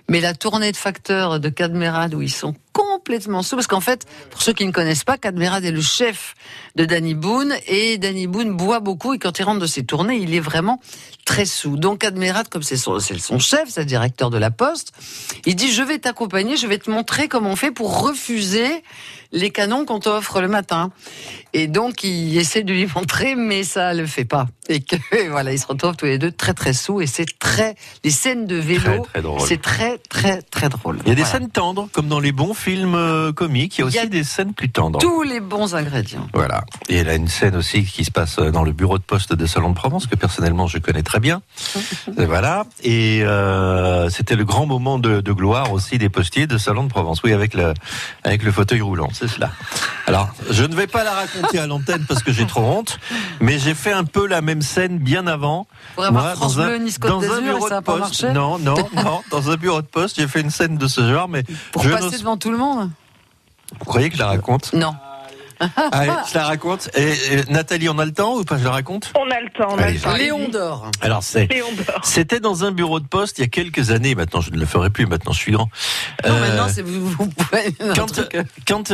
[0.09, 4.05] Mais la tournée de facteurs de Cadmerade où ils sont complètement sous, parce qu'en fait,
[4.29, 6.35] pour ceux qui ne connaissent pas, Cadmerade est le chef
[6.75, 10.17] de Danny Boone et Danny Boone boit beaucoup et quand il rentre de ses tournées,
[10.17, 10.79] il est vraiment
[11.25, 11.77] très sous.
[11.77, 12.99] Donc Cadmerade, comme c'est son,
[13.39, 14.93] chef, c'est le directeur de la Poste,
[15.45, 18.83] il dit je vais t'accompagner, je vais te montrer comment on fait pour refuser
[19.31, 20.91] les canons qu'on t'offre le matin.
[21.53, 24.47] Et donc, il essaie de lui montrer, mais ça le fait pas.
[24.69, 27.01] Et que, et voilà, ils se retrouvent tous les deux très très sous.
[27.01, 29.05] Et c'est très, les scènes de vélo,
[29.39, 30.99] c'est très très très drôle.
[31.05, 33.77] Il y a des scènes tendres, comme dans les bons films euh, comiques.
[33.77, 34.99] Il y a y aussi a des scènes plus tendres.
[34.99, 36.27] Tous les bons ingrédients.
[36.33, 36.63] Voilà.
[36.89, 39.45] Et elle a une scène aussi qui se passe dans le bureau de poste de
[39.45, 41.41] Salon de Provence, que personnellement je connais très bien.
[42.17, 42.65] Et voilà.
[42.83, 46.89] Et euh, c'était le grand moment de, de gloire aussi des postiers de Salon de
[46.89, 47.21] Provence.
[47.23, 47.73] Oui, avec le,
[48.23, 49.49] avec le fauteuil roulant, c'est cela.
[50.07, 52.99] Alors, je ne vais pas la raconter à l'antenne parce que j'ai trop honte,
[53.39, 55.67] mais j'ai fait un peu la même scène bien avant.
[55.95, 57.97] Pour avoir Moi, France dans un- Nice dans un d'Azur, et bureau ça de pas
[57.97, 58.23] poste.
[58.25, 59.21] Non, non, non.
[59.31, 61.89] Dans un bureau de poste, j'ai fait une scène de ce genre, mais Pour je
[61.89, 62.89] passer devant tout le monde
[63.79, 64.93] Vous croyez que je la raconte Non.
[65.91, 66.89] Allez, je la raconte.
[66.95, 69.49] Et, et, Nathalie, on a le temps ou pas Je la raconte On a le
[69.49, 70.13] temps, on a Allez, le temps.
[70.15, 70.89] Léon d'or.
[71.01, 71.47] Alors c'est.
[72.01, 74.15] C'était dans un bureau de poste il y a quelques années.
[74.15, 75.05] Maintenant, je ne le ferai plus.
[75.05, 75.69] Maintenant, je suis grand.
[76.27, 77.73] Non, Euh, maintenant, c'est vous, vous pouvez.
[77.95, 78.35] quand, truc,
[78.67, 78.91] quand,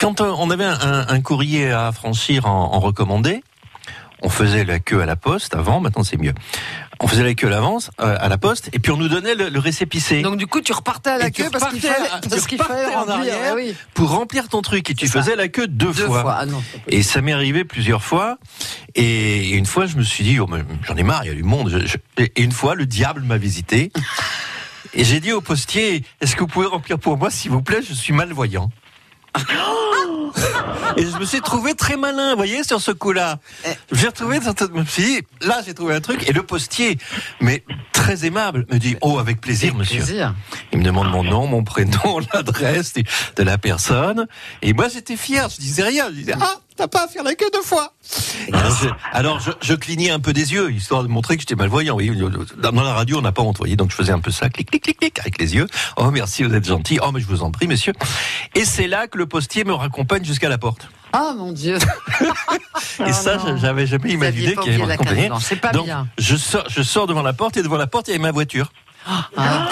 [0.00, 3.42] quand on avait un, un courrier à franchir en, en recommandé,
[4.22, 5.80] on faisait la queue à la poste avant.
[5.80, 6.32] Maintenant, c'est mieux.
[7.00, 9.34] On faisait la queue à l'avance euh, à la poste, et puis on nous donnait
[9.34, 12.08] le, le récépissé Donc du coup, tu repartais à la Et queue parce qu'il fallait,
[12.30, 13.54] parce qu'il en arrière.
[13.54, 13.74] oui.
[13.92, 14.88] pour remplir ton truc.
[14.90, 16.36] Et tu faisais la queue deux, Deux fois.
[16.38, 16.62] Ah non.
[16.88, 18.38] Et ça m'est arrivé plusieurs fois.
[18.94, 20.48] Et une fois, je me suis dit, oh,
[20.86, 21.68] j'en ai marre, il y a du monde.
[21.68, 23.92] Je- je- Et une fois, le diable m'a visité.
[24.94, 27.80] Et j'ai dit au postier, est-ce que vous pouvez remplir pour moi, s'il vous plaît,
[27.86, 28.70] je suis malvoyant.
[30.96, 33.38] Et je me suis trouvé très malin, vous voyez, sur ce coup-là.
[33.92, 34.40] J'ai retrouvé,
[34.90, 36.28] suis dit, là, j'ai trouvé un truc.
[36.28, 36.98] Et le postier,
[37.40, 37.64] mais
[38.06, 39.98] très aimable, me dit, oh, avec plaisir, monsieur.
[39.98, 40.34] Plaisir.
[40.72, 44.28] Il me demande mon nom, mon prénom, l'adresse de la personne.
[44.62, 45.48] Et moi, j'étais fier.
[45.48, 46.06] Je disais rien.
[46.10, 47.94] Je disais, ah, t'as pas à faire la queue deux fois.
[48.52, 51.56] Alors, je, alors, je, je clignais un peu des yeux, histoire de montrer que j'étais
[51.56, 51.98] malvoyant.
[52.58, 53.60] Dans la radio, on n'a pas honte.
[53.60, 55.66] Donc, je faisais un peu ça, clic, clic, clic, clic, avec les yeux.
[55.96, 57.00] Oh, merci, vous êtes gentil.
[57.02, 57.92] Oh, mais je vous en prie, monsieur.
[58.54, 60.88] Et c'est là que le postier me raccompagne jusqu'à la porte.
[61.12, 61.78] Ah mon Dieu.
[63.06, 63.56] Et ça, non.
[63.56, 65.16] j'avais jamais Vous imaginé qu'il raccompagner.
[65.16, 65.42] carte blanche.
[65.44, 66.06] C'est pas Donc, bien.
[66.18, 68.32] je sors, je sors devant la porte et devant la porte, il y avait ma
[68.32, 68.70] voiture.
[69.06, 69.68] Ah.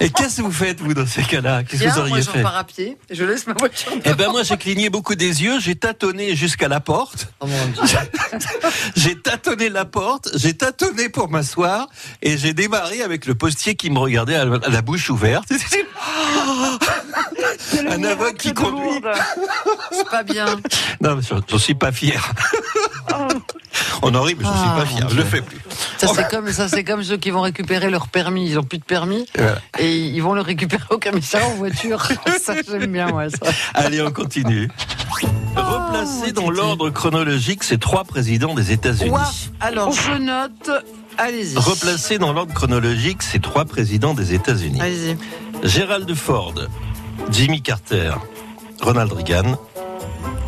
[0.00, 1.62] Et qu'est-ce que vous faites, vous, dans ces cas-là?
[1.64, 2.38] Qu'est-ce que vous moi auriez je fait?
[2.38, 2.96] repars à pied.
[3.10, 3.92] Je laisse ma voiture.
[4.04, 7.46] Eh ben moi j'ai cligné beaucoup des yeux, j'ai tâtonné jusqu'à la porte, Oh
[8.96, 11.86] j'ai tâtonné la porte, j'ai tâtonné pour m'asseoir
[12.22, 15.48] et j'ai démarré avec le postier qui me regardait à la, bouche ouverte.
[17.88, 19.00] Un aveugle qui conduit.
[19.92, 20.46] C'est pas bien.
[21.00, 22.32] Non, mais j'en suis pas fier.
[24.02, 25.04] On en rit, mais j'en suis Ah, pas fier.
[25.04, 25.58] mon Je le fais plus.
[25.98, 28.48] Ça c'est comme ça comme ceux qui vont récupérer leur permis.
[28.48, 29.56] Ils ont plus de permis voilà.
[29.78, 32.02] et ils vont le récupérer au commissariat en voiture.
[32.40, 33.50] Ça j'aime bien moi ça.
[33.74, 34.68] Allez, on continue.
[35.56, 39.12] Replacer dans l'ordre chronologique ces trois présidents des États-Unis.
[39.60, 40.70] Alors je note.
[41.18, 41.56] Allez-y.
[41.58, 44.80] Replacer dans l'ordre chronologique ces trois présidents des États-Unis.
[44.80, 45.16] Allez-y.
[45.68, 46.54] Gerald Ford,
[47.30, 48.12] Jimmy Carter,
[48.80, 49.58] Ronald Reagan,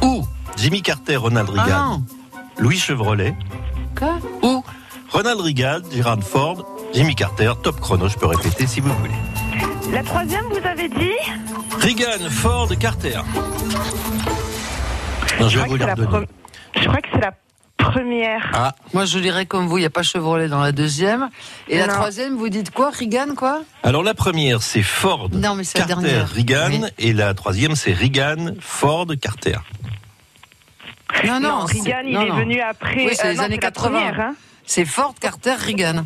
[0.02, 0.24] ou
[0.56, 2.04] Jimmy Carter, Ronald Ah Reagan, non.
[2.58, 3.36] Louis Chevrolet,
[3.96, 4.18] Quoi?
[4.42, 4.64] ou
[5.10, 6.64] Ronald Reagan, Gerald Ford,
[6.94, 9.14] Jimmy Carter, top chrono, je peux répéter si vous voulez.
[9.92, 11.10] La troisième, vous avez dit
[11.80, 13.18] Reagan, Ford, Carter.
[15.40, 16.26] Non, je vais crois vous que c'est la redonner.
[16.26, 17.32] pre- Je crois que c'est la
[17.76, 18.50] première.
[18.54, 21.28] Ah, Moi je dirais comme vous, il n'y a pas Chevrolet dans la deuxième.
[21.68, 23.62] Et la troisième, vous dites quoi Reagan quoi?
[23.82, 26.28] Alors la première c'est Ford, Non, mais c'est la Carter, dernière.
[26.28, 26.88] Reagan, Oui.
[26.98, 29.56] et la troisième c'est Reagan, Ford, Carter.
[31.26, 32.36] Non, non, Reagan, il non, est non.
[32.36, 33.06] venu après.
[33.06, 33.88] Oui, c'est euh, les non, années la 80.
[33.90, 34.34] première, hein.
[34.66, 36.04] C'est Ford, Carter, Reagan.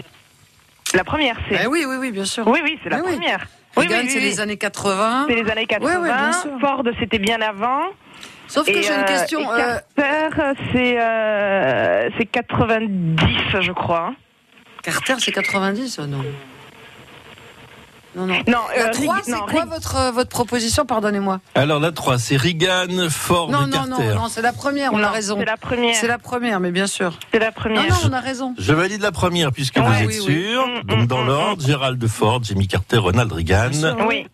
[0.95, 1.61] La première, c'est.
[1.63, 2.47] Eh oui, oui, oui, bien sûr.
[2.47, 3.13] Oui, oui, c'est la Oui, oui.
[3.17, 3.47] première.
[3.77, 5.27] Oui, Reagan, oui, oui, c'est les années 80.
[5.29, 5.87] C'est les années 80.
[5.89, 6.51] Ouais, ouais, bien sûr.
[6.61, 7.83] Ford, c'était bien avant.
[8.49, 9.41] Sauf que j'ai une euh, question.
[9.41, 14.15] et euh, Carter, c'est euh, c'est 90, je crois.
[14.83, 16.25] Carter, c'est 90, oh non?
[18.17, 18.35] Non, non.
[18.47, 21.41] Non, La euh, 3, Rig- c'est non, quoi votre, euh, votre proposition Pardonnez-moi.
[21.55, 23.91] Alors la 3 c'est Reagan, Ford, Non, non, Carter.
[24.09, 25.37] non, non, c'est la première, on a Non, raison.
[25.39, 25.95] C'est la première.
[25.95, 27.19] C'est la première, mais bien sûr.
[27.33, 27.83] C'est la Non, première.
[27.85, 28.55] non, on a raison.
[28.59, 30.15] Je valide la première puisque Ouais, vous êtes oui,
[30.51, 30.67] sûr.
[30.67, 33.71] Mm, Donc mm, dans mm, l'ordre, Gérald Ford, Jimmy Carter, Ronald Reagan.
[34.09, 34.27] Oui,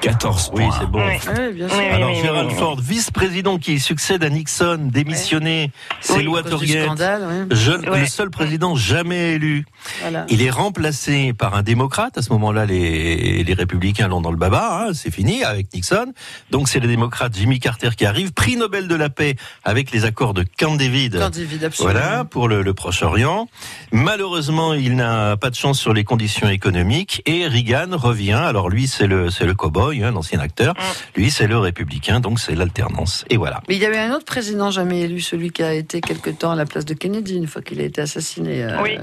[0.00, 1.00] 14 Oui, c'est bon.
[1.06, 1.14] oui.
[1.26, 1.76] Oui, bien sûr.
[1.78, 2.58] Oui, oui, Alors oui, Gérald oui, oui.
[2.58, 9.64] Ford, vice-président qui succède à Nixon, démissionné, c'est le seul président jamais élu.
[10.00, 10.24] Voilà.
[10.28, 12.16] Il est remplacé par un démocrate.
[12.18, 14.86] À ce moment-là, les, les républicains l'ont dans le baba.
[14.88, 16.12] hein, c'est fini avec Nixon.
[16.50, 19.34] Donc c'est le démocrate Jimmy Carter qui arrive, prix Nobel de la paix
[19.64, 21.16] avec les accords de Camp David.
[21.16, 21.70] Absolument.
[21.78, 23.48] Voilà, pour le, le Proche-Orient.
[23.92, 28.32] Malheureusement, il n'a pas de chance sur les conditions économiques et Reagan revient.
[28.32, 30.74] Alors lui, c'est le, c'est le cow-boy, un ancien acteur.
[31.16, 33.24] Lui, c'est le républicain, donc c'est l'alternance.
[33.30, 33.60] Et voilà.
[33.68, 36.50] Mais il y avait un autre président jamais élu, celui qui a été quelque temps
[36.52, 38.62] à la place de Kennedy, une fois qu'il a été assassiné.
[38.64, 38.98] euh, Oui.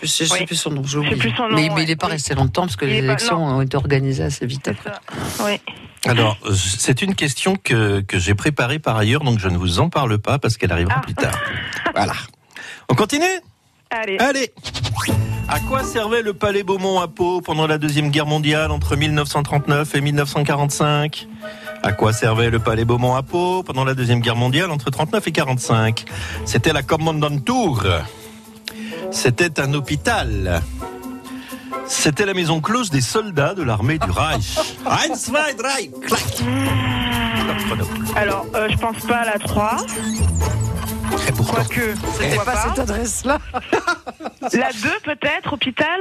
[0.00, 0.46] Je sais, je sais Oui.
[0.46, 1.16] plus son nom, Je sais oublié.
[1.16, 2.12] plus son nom, mais, mais il n'est pas Oui.
[2.12, 4.92] resté longtemps parce que Il les pas- élections ont été organisées assez vite après.
[5.44, 5.60] Oui.
[6.06, 9.88] Alors, c'est une question que, que j'ai préparée par ailleurs, donc je ne vous en
[9.88, 11.00] parle pas parce qu'elle arrivera Ah.
[11.00, 11.36] plus tard.
[11.94, 12.12] Voilà.
[12.88, 13.24] On continue?
[13.90, 14.18] Allez.
[14.18, 14.52] Allez
[15.48, 19.94] À quoi servait le palais Beaumont à Pau pendant la Deuxième Guerre mondiale entre 1939
[19.94, 21.26] et 1945
[21.82, 25.26] À quoi servait le palais Beaumont à Pau pendant la Deuxième Guerre mondiale entre 39
[25.26, 26.04] et 45
[26.44, 27.86] C'était la Kommandantur.
[29.10, 30.60] C'était un hôpital.
[31.86, 34.58] C'était la maison close des soldats de l'armée du Reich.
[34.86, 36.20] Eins, zwei, drei, clac.
[37.46, 37.84] Top chrono.
[38.14, 39.76] Alors, euh, je pense pas à la 3.
[41.28, 43.38] Et pourtant, Quoique, C'était pourquoi pas cette adresse-là
[44.52, 46.00] La 2 peut-être, hôpital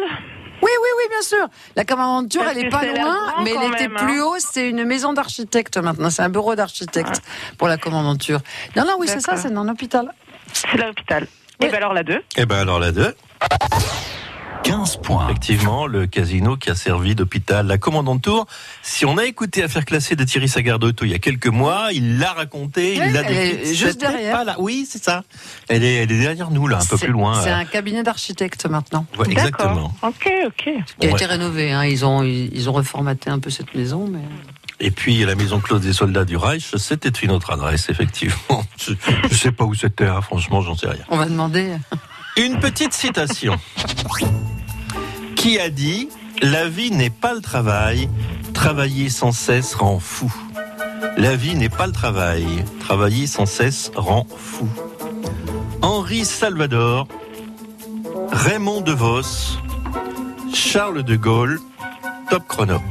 [0.62, 1.48] Oui, oui, oui, bien sûr.
[1.76, 4.06] La commandanture, Parce elle est que pas loin, mais elle était même, hein.
[4.06, 4.36] plus haut.
[4.39, 6.10] C'est une maison d'architecte maintenant.
[6.10, 7.22] C'est un bureau d'architecte
[7.58, 8.39] pour la commandanture.
[8.76, 10.12] Non, non, oui, c'est ça, c'est dans l'hôpital.
[10.54, 11.28] C'est l'hôpital.
[11.60, 11.67] Oui.
[11.67, 12.22] Et ben alors la 2.
[12.38, 13.15] eh ben alors la 2.
[14.67, 15.25] 15 points.
[15.30, 18.45] Effectivement, le casino qui a servi d'hôpital, la commandante tour.
[18.82, 22.19] Si on a écouté Affaire classée de Thierry Sagardotto il y a quelques mois, il
[22.19, 23.75] l'a raconté, il Oui, l'a elle est décrit.
[23.75, 24.36] juste derrière.
[24.38, 24.56] pas là.
[24.60, 25.23] Oui, c'est ça.
[25.69, 27.41] Elle est, elle est derrière nous, là, un peu plus loin.
[27.41, 27.56] C'est euh.
[27.58, 29.06] un cabinet d'architecte maintenant.
[29.17, 29.93] Ouais, exactement.
[30.01, 30.53] Ok, ok.
[30.63, 31.12] Qui a Ouais.
[31.15, 31.71] été rénové.
[31.71, 31.86] hein.
[31.86, 34.08] Ils, ont, ils, ont reformaté un peu cette maison.
[34.12, 34.19] Mais...
[34.80, 38.36] Et puis la maison close des soldats du Reich, c'était une autre adresse, effectivement.
[38.77, 38.93] Je,
[39.30, 41.03] je sais pas où c'était, hein, franchement, j'en sais rien.
[41.10, 41.71] On va demander.
[42.38, 43.56] Une petite citation.
[45.36, 46.10] Qui a dit
[46.41, 48.10] La vie n'est pas le travail,
[48.54, 50.34] travailler sans cesse rend fou.
[51.17, 52.45] La vie n'est pas le travail,
[52.80, 54.67] travailler sans cesse rend fou.
[55.82, 57.08] Henri Salvador,
[58.32, 59.58] Raymond DeVos,
[60.54, 61.60] Charles de Gaulle,
[62.30, 62.82] top chrono.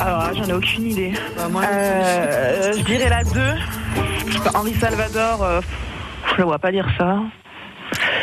[0.00, 1.12] Alors là, j'en ai aucune idée.
[1.36, 3.40] Bah, moi, Euh, je dirais la 2.
[4.54, 5.60] Henri Salvador, euh,
[6.36, 7.18] je ne vois pas dire ça.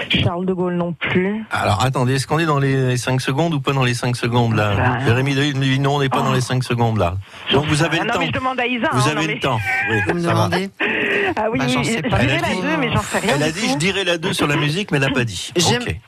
[0.09, 1.43] Charles de Gaulle non plus.
[1.51, 4.55] Alors attendez, est-ce qu'on est dans les 5 secondes ou pas dans les 5 secondes
[4.55, 7.15] là Bah, Jérémy me dit non, on n'est pas dans les 5 secondes là.
[7.51, 8.19] Donc vous avez Ah le non, temps.
[8.19, 8.87] mais je demande à Isa.
[8.91, 9.59] Vous hein, non, avez mais- le temps.
[9.89, 10.69] Oui, vous me demandez.
[11.35, 12.61] Ah oui, Bah, j'en sais je pas dirais du la tout.
[12.61, 13.33] 2, mais j'en sais rien.
[13.35, 15.51] Elle a dit je dirais la 2 sur la musique, mais elle n'a pas dit.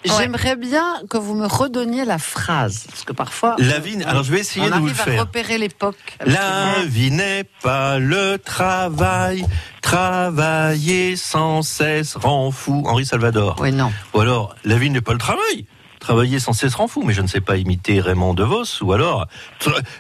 [0.06, 2.86] J'aimerais bien que vous me redonniez la phrase.
[2.90, 3.56] Parce que parfois.
[3.60, 5.20] La vie, alors je vais essayer on de vous le arrive à faire.
[5.22, 6.18] repérer l'époque.
[6.26, 9.46] La vie n'est pas le travail,
[9.82, 12.84] travailler sans cesse rend fou.
[12.86, 13.56] Henri Salvador.
[13.60, 13.83] Oui, non.
[14.14, 15.66] Ou alors, la vie n'est pas le travail.
[16.00, 19.26] Travailler sans cesse rend fou, mais je ne sais pas imiter Raymond DeVos, ou alors,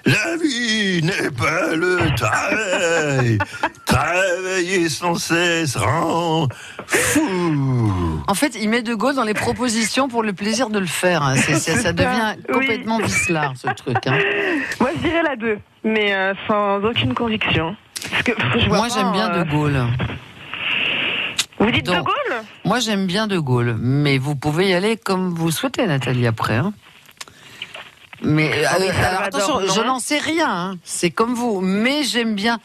[0.06, 3.38] la vie n'est pas le travail,
[3.86, 6.50] travailler sans cesse rend
[6.86, 8.22] fou.
[8.28, 11.24] En fait, il met De Gaulle dans les propositions pour le plaisir de le faire.
[11.24, 11.36] hein.
[11.38, 12.54] Ça devient Oui.
[12.54, 14.06] complètement vicelard, ce truc.
[14.08, 14.18] hein.
[14.82, 17.76] Moi, je dirais la 2, mais euh, sans aucune conviction.
[18.12, 19.82] Parce que, je vois Moi, j'aime bien euh, De Gaulle.
[21.66, 23.76] Vous dites Donc, De Gaulle Moi, j'aime bien De Gaulle.
[23.80, 26.56] Mais vous pouvez y aller comme vous souhaitez, Nathalie, après.
[26.58, 26.74] hein.
[28.26, 30.48] Mais euh, Henri alors, attention, je n'en sais rien.
[30.50, 30.78] hein.
[30.86, 31.60] C'est comme vous.
[31.60, 32.58] Mais j'aime bien.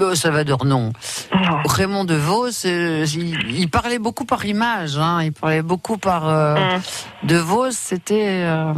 [0.00, 0.92] Euh, Salvador, non.
[1.34, 1.58] Non.
[1.64, 4.96] Raymond DeVos, euh, il, il parlait beaucoup par image.
[4.98, 5.24] Hein.
[5.24, 6.28] Il parlait beaucoup par.
[6.28, 6.80] euh, Hum.
[7.24, 8.44] De Vos, c'était.
[8.46, 8.72] euh,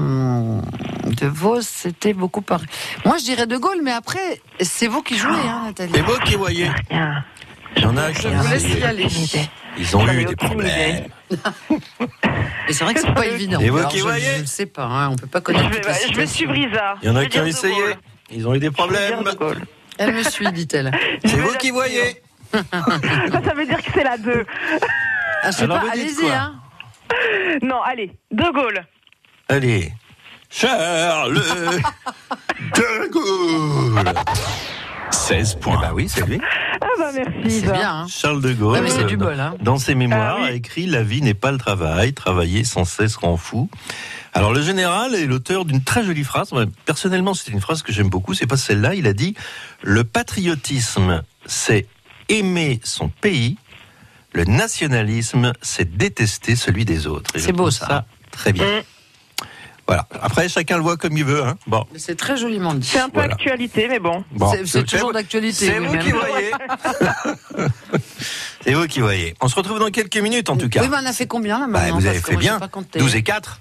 [1.20, 2.60] de Vos, c'était beaucoup par.
[3.04, 5.94] Moi, je dirais De Gaulle, mais après, c'est vous qui jouez, hein, Nathalie.
[5.98, 6.70] Et vous qui voyez.
[7.76, 9.06] Il y en a qui Je vous laisse y aller.
[9.78, 11.04] Ils ont eu des problèmes.
[12.68, 13.58] Et c'est vrai que c'est pas évident.
[13.60, 15.70] Et vous qui je, voyez je ne sais pas, hein, on peut pas Je connaître
[15.70, 16.26] vais, je vais situations.
[16.34, 16.94] suivre Isa.
[17.02, 17.82] Il y en Je a qui ont essayé.
[18.30, 19.22] Ils ont eu des Je problèmes.
[19.22, 19.60] dire De Gaulle.
[19.98, 20.90] Elle me suit, dit-elle.
[21.24, 22.22] Je C'est vous qui voyez.
[22.52, 22.60] Ça,
[23.44, 24.44] ça veut dire que c'est la 2.
[25.42, 26.54] Ah, je sais Alors, pas, allez-y, hein.
[27.62, 28.84] Non, allez, De Gaulle.
[29.48, 29.90] Allez.
[30.50, 31.42] Charles
[32.76, 34.12] de Gaulle.
[35.12, 35.80] 16 points.
[35.80, 36.40] Bah oui, c'est lui.
[36.80, 38.06] Ah bah merci C'est bien, hein.
[38.08, 39.54] Charles de Gaulle, Ouais, euh, du bol, hein.
[39.60, 40.48] dans ses mémoires, Ah oui.
[40.48, 43.68] a écrit La vie n'est pas le travail, travailler sans cesse rend fou.
[44.34, 46.50] Alors, le général est l'auteur d'une très jolie phrase.
[46.86, 48.34] Personnellement, c'est une phrase que j'aime beaucoup.
[48.34, 48.94] C'est pas celle-là.
[48.94, 49.34] Il a dit
[49.82, 51.86] Le patriotisme, c'est
[52.28, 53.58] aimer son pays.
[54.32, 57.30] Le nationalisme, c'est détester celui des autres.
[57.34, 58.06] Et je C'est beau, ça.
[58.30, 58.64] Très bien.
[58.64, 58.82] Mm.
[59.92, 60.06] Voilà.
[60.22, 61.44] Après, chacun le voit comme il veut.
[61.44, 61.56] Hein.
[61.66, 61.84] Bon.
[61.96, 62.86] C'est très joliment dit.
[62.86, 63.34] C'est un peu Voilà.
[63.34, 64.24] actualité, mais bon.
[64.32, 64.50] Bon.
[64.64, 65.66] C'est- toujours d'actualité.
[65.66, 66.02] C'est vous même.
[66.02, 66.50] qui voyez.
[68.64, 69.34] c'est vous qui voyez.
[69.42, 70.80] On se retrouve dans quelques minutes en tout cas.
[70.82, 72.58] Oui, mais on a fait combien là Bah, maintenant vous avez fait bien.
[72.58, 72.98] pas compté.
[73.00, 73.60] 12 et 4.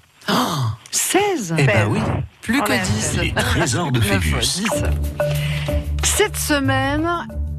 [0.90, 1.98] 16 Eh ben oui.
[2.40, 3.18] Plus On que a- 10.
[3.20, 4.38] Les trésors de 9 fois Phébus.
[4.40, 4.66] 10.
[6.04, 7.08] Cette semaine,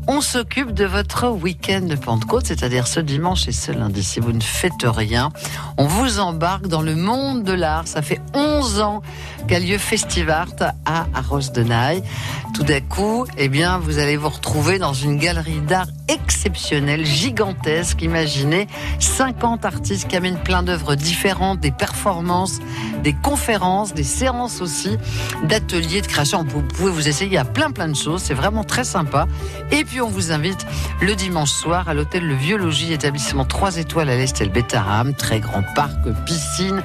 [0.08, 4.04] on s'occupe de votre week-end de Pentecôte, c'est-à-dire ce dimanche et ce lundi.
[4.04, 5.30] Si vous ne faites rien,
[5.78, 7.88] on vous embarque dans le monde de l'art.
[7.88, 9.02] Ça fait 11 ans
[9.48, 10.48] qu'a lieu Festivart
[10.86, 12.04] à Arros de Naï.
[12.54, 18.02] Tout d'un coup, eh bien, vous allez vous retrouver dans une galerie d'art exceptionnelle, gigantesque.
[18.02, 18.68] Imaginez
[19.00, 22.60] 50 artistes qui amènent plein d'œuvres différentes, des performances,
[23.04, 24.98] des conférences, des séances aussi,
[25.46, 26.46] d'ateliers de création.
[26.48, 28.22] Vous pouvez vous essayer à plein plein de choses.
[28.22, 29.28] C'est vraiment très sympa.
[30.02, 30.66] On vous invite
[31.02, 35.40] le dimanche soir à l'hôtel Le Vieux Logis, établissement 3 étoiles à l'Est Betaram, très
[35.40, 36.82] grand parc, piscine,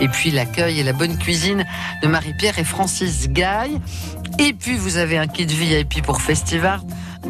[0.00, 1.64] et puis l'accueil et la bonne cuisine
[2.02, 3.80] de Marie-Pierre et Francis Gaille.
[4.38, 6.80] Et puis vous avez un kit VIP pour Festival.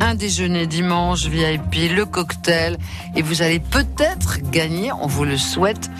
[0.00, 2.78] Un déjeuner dimanche VIP, le cocktail,
[3.14, 5.90] et vous allez peut-être gagner, on vous le souhaite,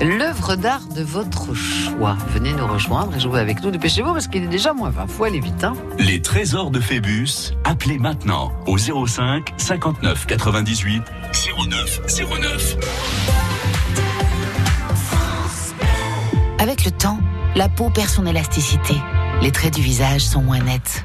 [0.00, 2.16] l'œuvre d'art de votre choix.
[2.28, 3.70] Venez nous rejoindre et jouer avec nous.
[3.70, 5.06] Dépêchez-vous parce qu'il est déjà moins 20.
[5.08, 5.64] Faut aller vite.
[5.64, 11.02] Hein Les trésors de Phébus, appelez maintenant au 05 59 98
[11.68, 12.00] 09
[12.40, 12.76] 09.
[16.60, 17.18] Avec le temps,
[17.54, 18.94] la peau perd son élasticité.
[19.42, 21.04] Les traits du visage sont moins nets.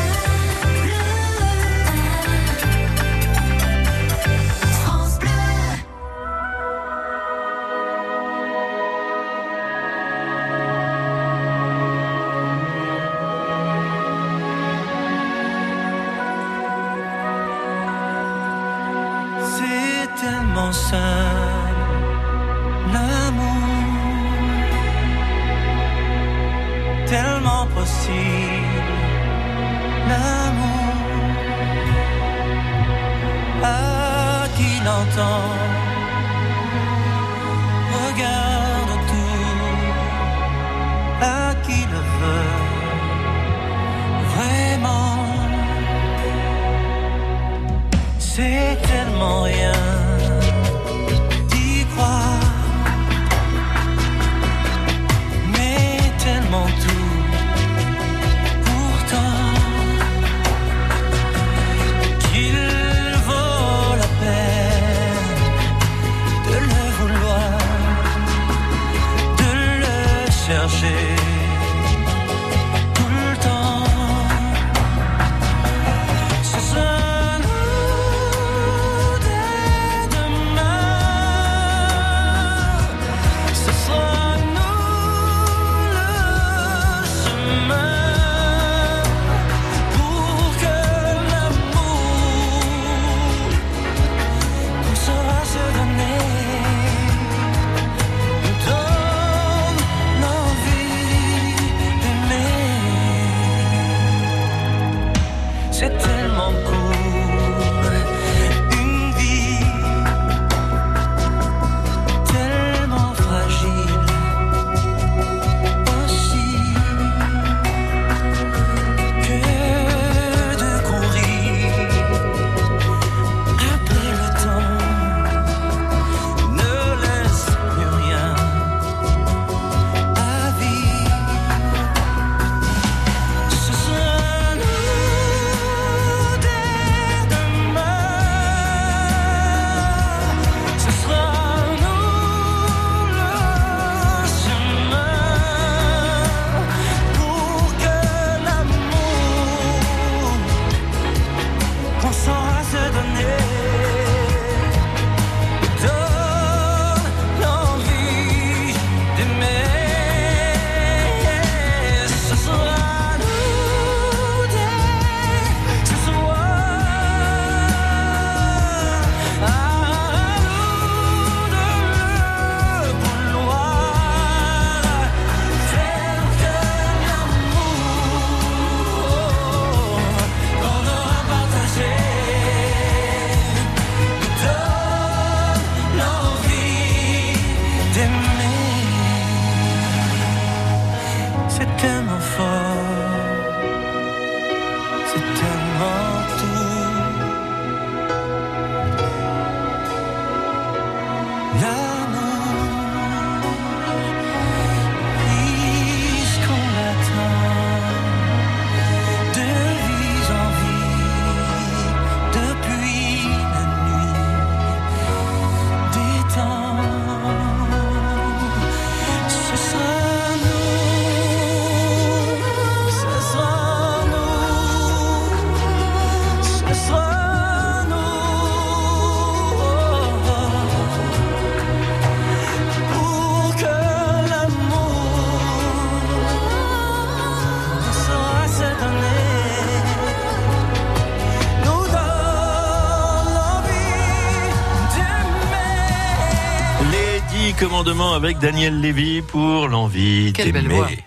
[248.13, 250.87] avec Daniel Lévy pour l'envie Quelle belle voix.
[250.87, 251.03] d'aimer.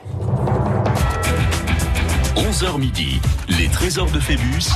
[2.37, 4.71] 11h midi, les trésors de Phébus,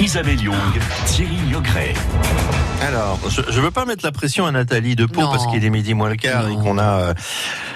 [0.00, 0.56] Isabelle Young,
[1.06, 1.94] Thierry Niogret.
[2.82, 5.30] Alors, je ne veux pas mettre la pression à Nathalie de Pau Non.
[5.30, 6.60] parce qu'il est midi moins le quart Non.
[6.60, 7.14] et qu'on a euh,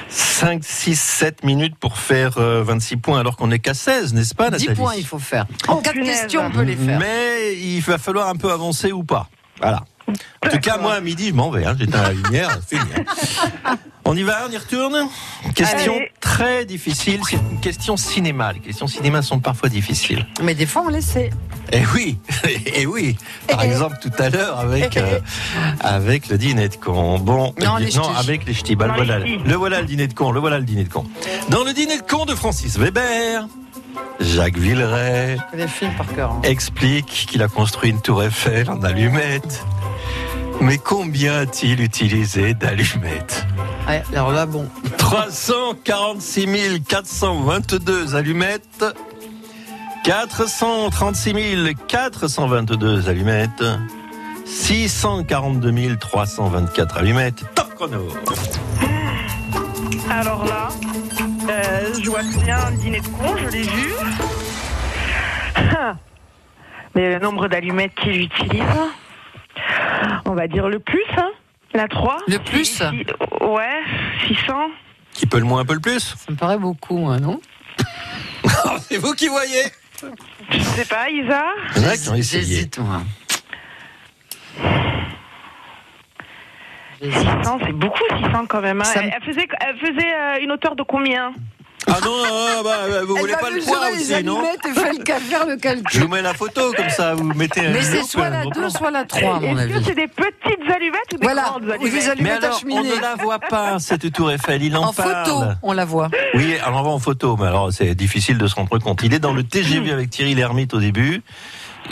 [0.08, 4.34] 5, 6, 7 minutes pour faire euh, 26 points alors qu'on n'est qu'à 16, n'est-ce
[4.34, 4.76] pas 10 Nathalie?
[4.78, 5.46] points, il faut faire.
[5.68, 6.20] En Oh, quatre punaise.
[6.22, 6.98] questions, on peut les faire.
[6.98, 9.28] Mais il va falloir un peu avancer ou pas.
[9.60, 9.84] Voilà.
[10.44, 11.64] En tout cas, moi, à midi, je m'en vais.
[11.64, 11.76] Hein.
[11.78, 12.90] J'éteins la lumière, c'est fini.
[14.12, 15.08] On y va, on y retourne
[15.54, 16.10] Question Allez.
[16.18, 18.52] très difficile, c'est une question cinéma.
[18.52, 20.26] Les questions cinéma sont parfois difficiles.
[20.42, 21.30] Mais des fois, on les sait.
[21.70, 22.18] Et oui,
[22.74, 23.16] et oui.
[23.46, 25.20] Par exemple, tout à l'heure, avec, euh,
[25.78, 27.20] avec le dîner de con.
[27.20, 28.74] Bon, Non, euh, les non avec les ch'tis.
[28.74, 29.38] Bah, le, voilà, ch'tis.
[29.44, 30.32] le voilà le dîner de con.
[30.32, 31.04] Le voilà le dîner de con.
[31.48, 33.46] Dans le dîner de con de Francis Weber,
[34.18, 36.40] Jacques Villeray hein.
[36.42, 39.64] explique qu'il a construit une tour Eiffel en allumettes.
[40.60, 43.46] Mais combien a-t-il utilisé d'allumettes?
[43.88, 44.68] Ouais, alors là, bon.
[44.98, 48.84] 346 422 allumettes.
[50.04, 53.64] 436 422 allumettes.
[54.46, 57.44] 642 324 allumettes.
[57.54, 58.08] Top chrono
[60.08, 60.68] Alors là,
[61.48, 63.92] euh, je vois bien un dîner de con, je l'ai vu.
[65.56, 65.94] Ah.
[66.94, 68.62] Mais le nombre d'allumettes qu'il utilise,
[70.24, 71.30] on va dire le plus, hein,
[71.74, 72.18] la 3.
[72.28, 72.82] Le plus
[73.40, 73.80] Ouais,
[74.26, 74.70] 600.
[75.12, 77.40] Qui peut le moins, un peu le plus Ça me paraît beaucoup, hein, non
[78.88, 79.64] C'est vous qui voyez
[80.50, 81.44] Je sais pas, Isa
[81.76, 82.42] Il y en a qui ont essayé.
[82.44, 83.02] J'hésite, moi.
[87.02, 88.80] 600, c'est beaucoup 600 quand même.
[88.80, 88.84] hein.
[88.84, 91.32] Ça me- Elle, elle faisait, elle faisait euh, une hauteur de combien?
[91.86, 94.24] Ah non, ah, bah, bah, vous Elle voulez va pas le mesurer poids les aussi,
[94.24, 95.56] non allumettes et fait le cal- faire le
[95.90, 98.50] Je vous mets la photo, comme ça, vous mettez un Mais c'est soit la gros
[98.50, 98.70] 2, plan.
[98.70, 99.84] soit la 3, à mon Est-ce que avis.
[99.86, 102.56] c'est des petites allumettes ou des Voilà, grandes ou des allumettes Mais allumettes à alors,
[102.56, 102.96] on cheminée.
[102.96, 105.24] ne la voit pas, cette tour Eiffel, il en, En parle.
[105.24, 106.10] photo, on la voit.
[106.34, 109.00] Oui, alors on va en photo, mais alors c'est difficile de se rendre compte.
[109.02, 111.22] Il est dans le TGV avec Thierry Lhermitte au début,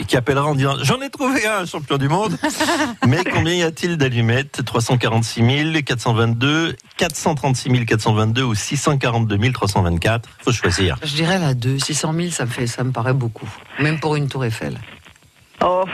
[0.07, 2.37] qui appellera en disant J'en ai trouvé un, champion du monde.
[3.07, 4.63] mais combien y a-t-il d'allumettes?
[4.65, 10.97] 346 000, 422, 436 422 ou 642 324 Faut choisir.
[11.03, 11.79] Je dirais la 2.
[11.79, 13.49] 600 000, ça me, fait, ça me paraît beaucoup.
[13.79, 14.77] Même pour une tour Eiffel.
[15.63, 15.83] Oh.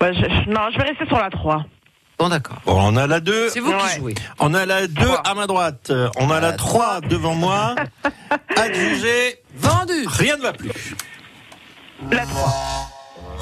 [0.00, 1.64] Bah, je- je- non, je vais rester sur la 3.
[2.18, 2.56] Bon, d'accord.
[2.66, 3.50] Bon, on a la 2.
[3.50, 3.78] C'est vous Ouais.
[3.94, 4.14] qui jouez.
[4.40, 5.92] On a la 2 à ma droite.
[6.16, 7.76] On a la 3 devant moi.
[8.74, 10.70] Juger, Vendu rien ne va plus.
[12.10, 12.54] La 3.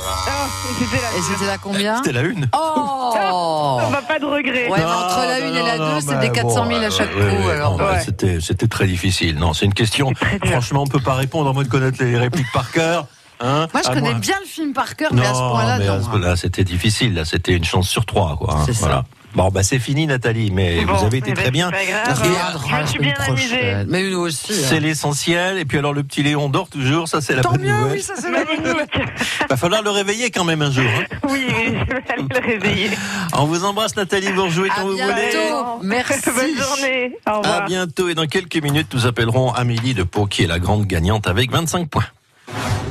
[0.02, 0.46] Ah,
[0.78, 2.32] c'était la Et c'était la combien C'était la 1.
[2.54, 4.68] Oh On va pas de regret.
[4.68, 7.48] Ouais, mais entre la 1 et la 2, c'est des 400 000 à chaque coup.
[7.48, 7.76] alors.
[7.76, 8.00] Ouais.
[8.04, 9.36] C'était, c'était très difficile.
[9.36, 10.12] Non, c'est une question.
[10.46, 13.06] Franchement, on peut pas répondre en mode connaître les répliques par cœur.
[13.42, 15.38] Hein, Moi, je À connais moins- bien le film par cœur, Non, mais à ce
[15.38, 16.12] point-là, mais à non.
[16.12, 17.14] ce- là, c'était difficile.
[17.14, 18.54] Là, c'était une chance sur trois, quoi.
[18.54, 18.80] hein, C'est ça.
[18.86, 19.04] voilà.
[19.34, 21.70] Bon, bah, c'est fini, Nathalie, mais Bon, vous avez été eh ben, très bien.
[21.70, 22.06] c'est pas grave.
[22.08, 23.46] Et Je Reviendra me la suis semaine bien amusée.
[23.48, 23.86] prochaine.
[23.88, 24.54] Mais nous aussi.
[24.54, 24.80] C'est hein.
[24.80, 25.58] l'essentiel.
[25.58, 27.06] Et puis alors, le petit Léon dort toujours.
[27.08, 27.92] Ça, c'est la Tant bonne mieux, nouvelle.
[27.92, 28.86] oui, ça c'est la bonne nouvelle.
[29.48, 30.84] Va falloir le réveiller quand même un jour.
[30.84, 31.04] hein.
[31.30, 32.90] Oui, oui, je vais aller le réveiller.
[33.34, 34.32] On vous embrasse, Nathalie.
[34.32, 35.30] Vous rejouez quand À vous voulez.
[35.30, 35.78] bientôt.
[35.82, 36.20] Merci.
[36.34, 37.16] Bonne journée.
[37.26, 37.64] Au À revoir.
[37.66, 41.28] bientôt et dans quelques minutes, nous appellerons Amélie de Pau qui est la grande gagnante
[41.28, 42.06] avec 25 points.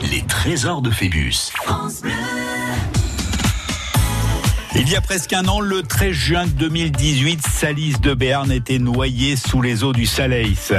[0.09, 1.51] Les trésors de Phébus.
[4.76, 9.36] Il y a presque un an, le 13 juin 2018, Salis de Béarn était noyée
[9.36, 10.74] sous les eaux du Salaïs.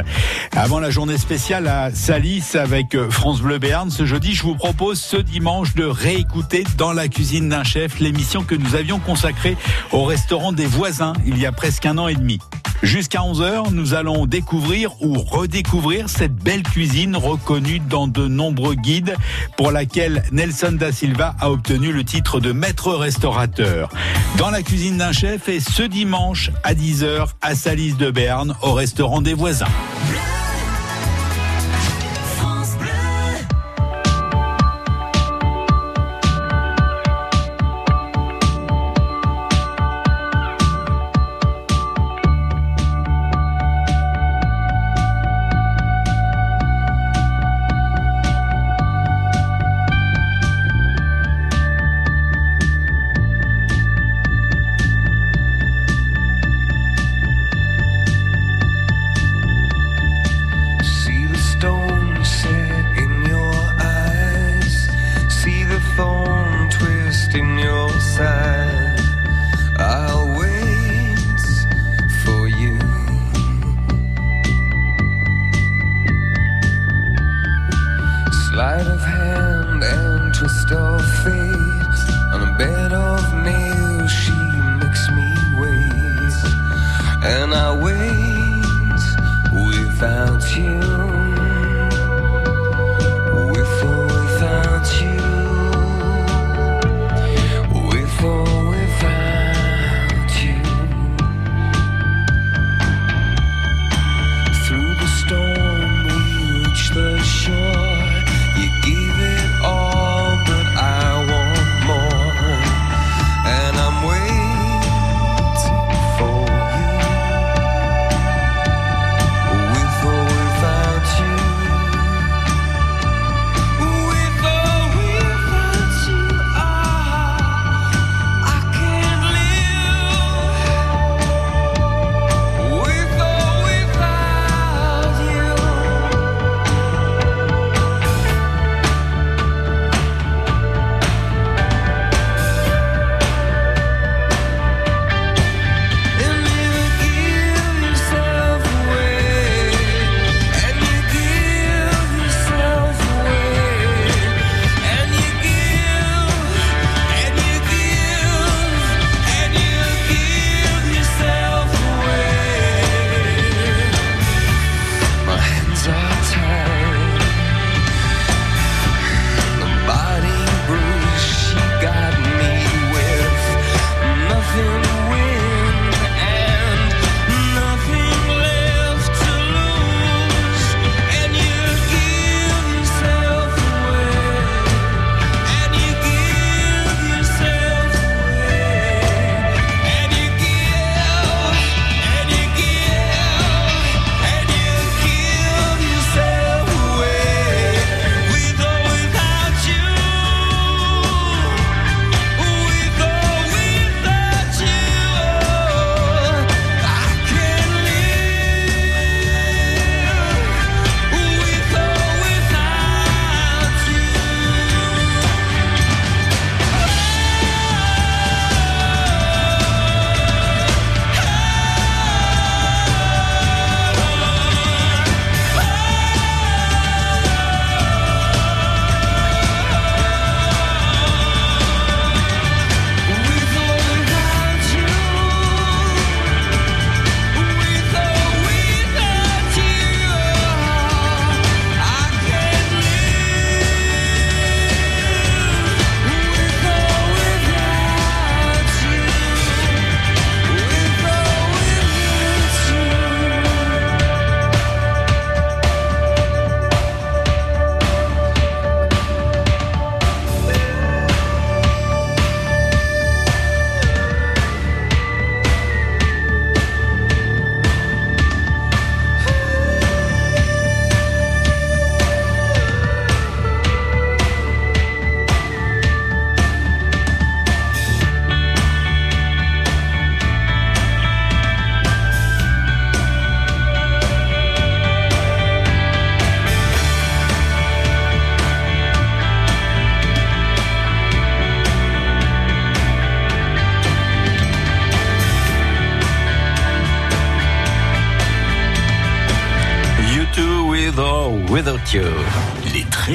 [0.53, 5.01] Avant la journée spéciale à Salis avec France Bleu Béarn, ce jeudi, je vous propose
[5.01, 9.57] ce dimanche de réécouter dans la cuisine d'un chef l'émission que nous avions consacrée
[9.91, 12.39] au restaurant des voisins il y a presque un an et demi.
[12.83, 19.17] Jusqu'à 11h, nous allons découvrir ou redécouvrir cette belle cuisine reconnue dans de nombreux guides
[19.59, 23.80] pour laquelle Nelson da Silva a obtenu le titre de maître restaurateur.
[24.37, 28.73] Dans la cuisine d'un chef et ce dimanche à 10h à Salis de Berne au
[28.73, 29.67] restaurant des voisins.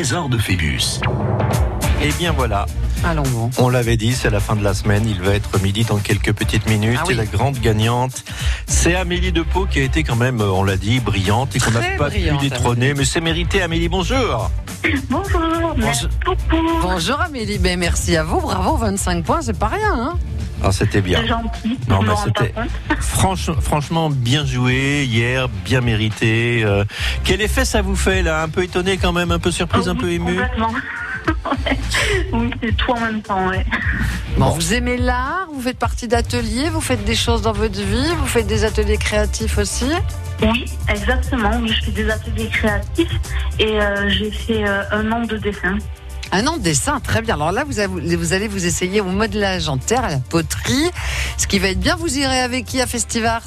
[0.06, 1.02] De Phébus.
[2.00, 2.68] Et bien voilà.
[3.04, 3.50] Allons bon.
[3.58, 5.04] On l'avait dit, c'est la fin de la semaine.
[5.08, 7.00] Il va être midi dans quelques petites minutes.
[7.02, 7.16] Ah oui.
[7.16, 8.24] Et la grande gagnante,
[8.68, 11.72] c'est Amélie Depot qui a été quand même, euh, on l'a dit, brillante et qu'on
[11.72, 12.94] n'a pas pu détrôner.
[12.94, 13.90] Mais c'est mérité, Amélie.
[13.90, 14.52] Bonjour.
[15.10, 16.64] Bonjour, merci beaucoup.
[16.84, 19.92] Bonjour Amélie, ben, merci à vous, bravo, 25 points, c'est pas rien.
[19.92, 20.20] Hein
[20.68, 21.24] Ah, c'était bien.
[21.28, 21.78] Gentil.
[21.88, 22.52] Non, pas c'était
[23.00, 26.64] franch- franchement bien joué hier, bien mérité.
[26.66, 26.84] Euh,
[27.24, 28.42] quel effet ça vous fait là?
[28.42, 30.40] Un peu étonné quand même, un peu surprise, Ah un peu ému?
[32.34, 33.64] oui, c'est tout en même temps, ouais.
[34.38, 38.10] Bon, vous aimez l'art, vous faites partie d'ateliers, vous faites des choses dans votre vie,
[38.20, 39.86] vous faites des ateliers créatifs aussi?
[40.42, 41.52] Oui, exactement.
[41.62, 43.20] Oui, je fais des ateliers créatifs
[43.60, 45.78] et euh, j'ai fait euh, un an de dessin.
[46.36, 47.36] Un an de dessin, très bien.
[47.36, 50.92] Alors là, vous, avez- vous allez vous essayer au modelage en terre, à la poterie.
[51.38, 53.42] Ce qui va être bien, vous irez avec qui à Festivart?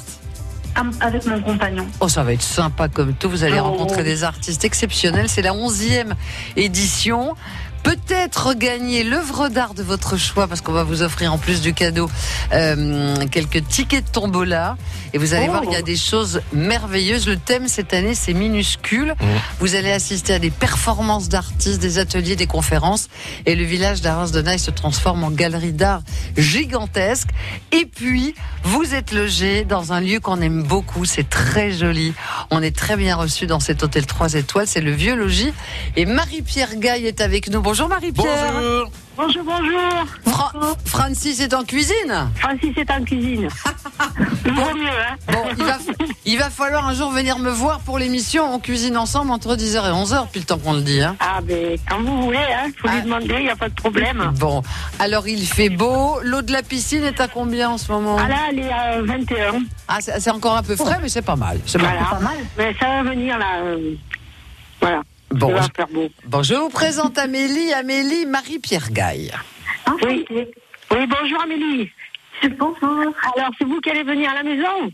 [0.99, 1.85] Avec mon compagnon.
[1.99, 3.29] Oh, ça va être sympa comme tout.
[3.29, 3.65] Vous allez Oh.
[3.65, 5.29] rencontrer des artistes exceptionnels.
[5.29, 6.15] C'est la 11e
[6.55, 7.35] édition.
[7.83, 11.73] Peut-être gagner l'œuvre d'art de votre choix parce qu'on va vous offrir en plus du
[11.73, 12.09] cadeau
[12.53, 14.77] euh, quelques tickets de tombola.
[15.13, 15.51] Et vous allez Oh.
[15.51, 17.27] voir, il y a des choses merveilleuses.
[17.27, 19.15] Le thème cette année, c'est minuscule.
[19.59, 23.07] Vous allez assister à des performances d'artistes, des ateliers, des conférences.
[23.45, 26.01] Et le village d'Arras de Naï se transforme en galerie d'art
[26.37, 27.29] gigantesque.
[27.71, 31.05] Et puis, vous êtes logé dans un lieu qu'on aime beaucoup.
[31.05, 32.13] C'est très joli.
[32.51, 34.67] On est très bien reçu dans cet hôtel 3 étoiles.
[34.67, 35.53] C'est le Vieux Logis.
[35.95, 37.61] Et Marie-Pierre Gaille est avec nous.
[37.69, 38.51] Bonjour Marie-Pierre.
[38.51, 38.91] Bonjour.
[39.15, 40.05] Bonjour, bonjour.
[40.25, 40.51] Fra-
[40.85, 42.27] Francis est en cuisine.
[42.37, 43.47] Francis est en cuisine.
[44.43, 45.77] Toujours mieux, hein Bon, il va,
[46.25, 48.55] il va falloir un jour venir me voir pour l'émission.
[48.55, 50.99] On cuisine ensemble entre 10h et 11h, depuis le temps qu'on le dit.
[50.99, 51.15] Hein.
[51.19, 54.31] Ah, ben, quand vous voulez, hein, faut lui demander, il n'y a pas de problème.
[54.39, 54.63] Bon,
[54.97, 56.19] alors il fait beau.
[56.23, 58.17] L'eau de la piscine est à combien en ce moment?
[58.19, 59.59] Ah là, elle est à 21.
[59.87, 61.59] Ah, c'est c'est encore un peu frais, mais c'est pas mal.
[61.67, 62.01] C'est Voilà.
[62.09, 62.37] pas mal.
[62.57, 63.59] Mais ça va venir, là.
[63.63, 63.93] euh,
[64.81, 65.01] Voilà.
[65.31, 66.09] Bon, je- faire beau.
[66.25, 69.31] Bon, je vous présente Amélie, Amélie Marie-Pierre Gaille.
[70.03, 70.25] Oui.
[70.29, 71.89] oui, bonjour Amélie.
[72.57, 73.13] Bonjour.
[73.35, 74.91] Alors, c'est vous qui allez venir à la maison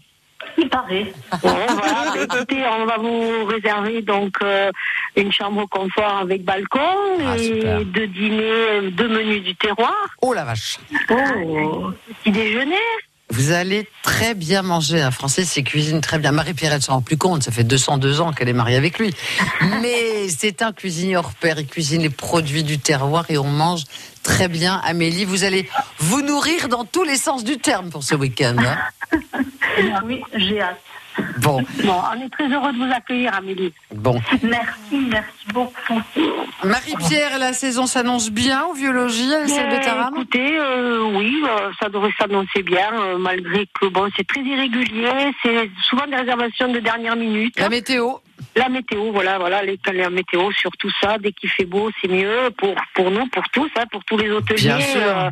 [0.58, 1.14] Il paraît.
[1.32, 1.38] Bon,
[1.70, 2.14] voilà.
[2.24, 4.72] Écoutez, on va vous réserver donc euh,
[5.16, 6.80] une chambre confort avec balcon
[7.26, 7.80] Ah, super.
[7.82, 9.94] et deux dîners, euh, deux menus du terroir.
[10.22, 10.78] Oh la vache.
[11.10, 11.92] Oh,
[12.24, 12.76] petit déjeuner.
[13.36, 15.02] Vous allez très bien manger.
[15.02, 16.32] Un Français, c'est cuisine très bien.
[16.32, 17.44] Marie-Pierre, elle s'en rend plus compte.
[17.44, 19.14] Ça fait 202 ans qu'elle est mariée avec lui.
[19.82, 21.60] Mais c'est un cuisinier hors pair.
[21.60, 23.84] Il cuisine les produits du terroir et on mange
[24.24, 24.80] très bien.
[24.86, 25.70] Amélie, vous allez
[26.00, 28.56] vous nourrir dans tous les sens du terme pour ce week-end.
[28.60, 28.78] hein.
[30.06, 30.80] Oui, j'ai hâte.
[31.40, 33.72] Bon, Bon, on est très heureux de vous accueillir, Amélie.
[33.94, 34.20] bon.
[34.44, 36.02] Merci, merci beaucoup.
[36.64, 41.72] Marie-Pierre, la saison s'annonce bien au biologie à celle de Taram Écoutez, euh, oui, euh,
[41.80, 46.72] ça devrait s'annoncer bien, euh, malgré que bon, c'est très irrégulier, c'est souvent des réservations
[46.72, 47.58] de dernière minute.
[47.60, 48.16] La météo
[48.58, 51.18] La météo, voilà, voilà, les, la météo sur tout ça.
[51.18, 54.30] Dès qu'il fait beau, c'est mieux pour pour nous, pour tous, hein, pour tous les
[54.32, 54.72] hôteliers.
[54.98, 55.30] Euh,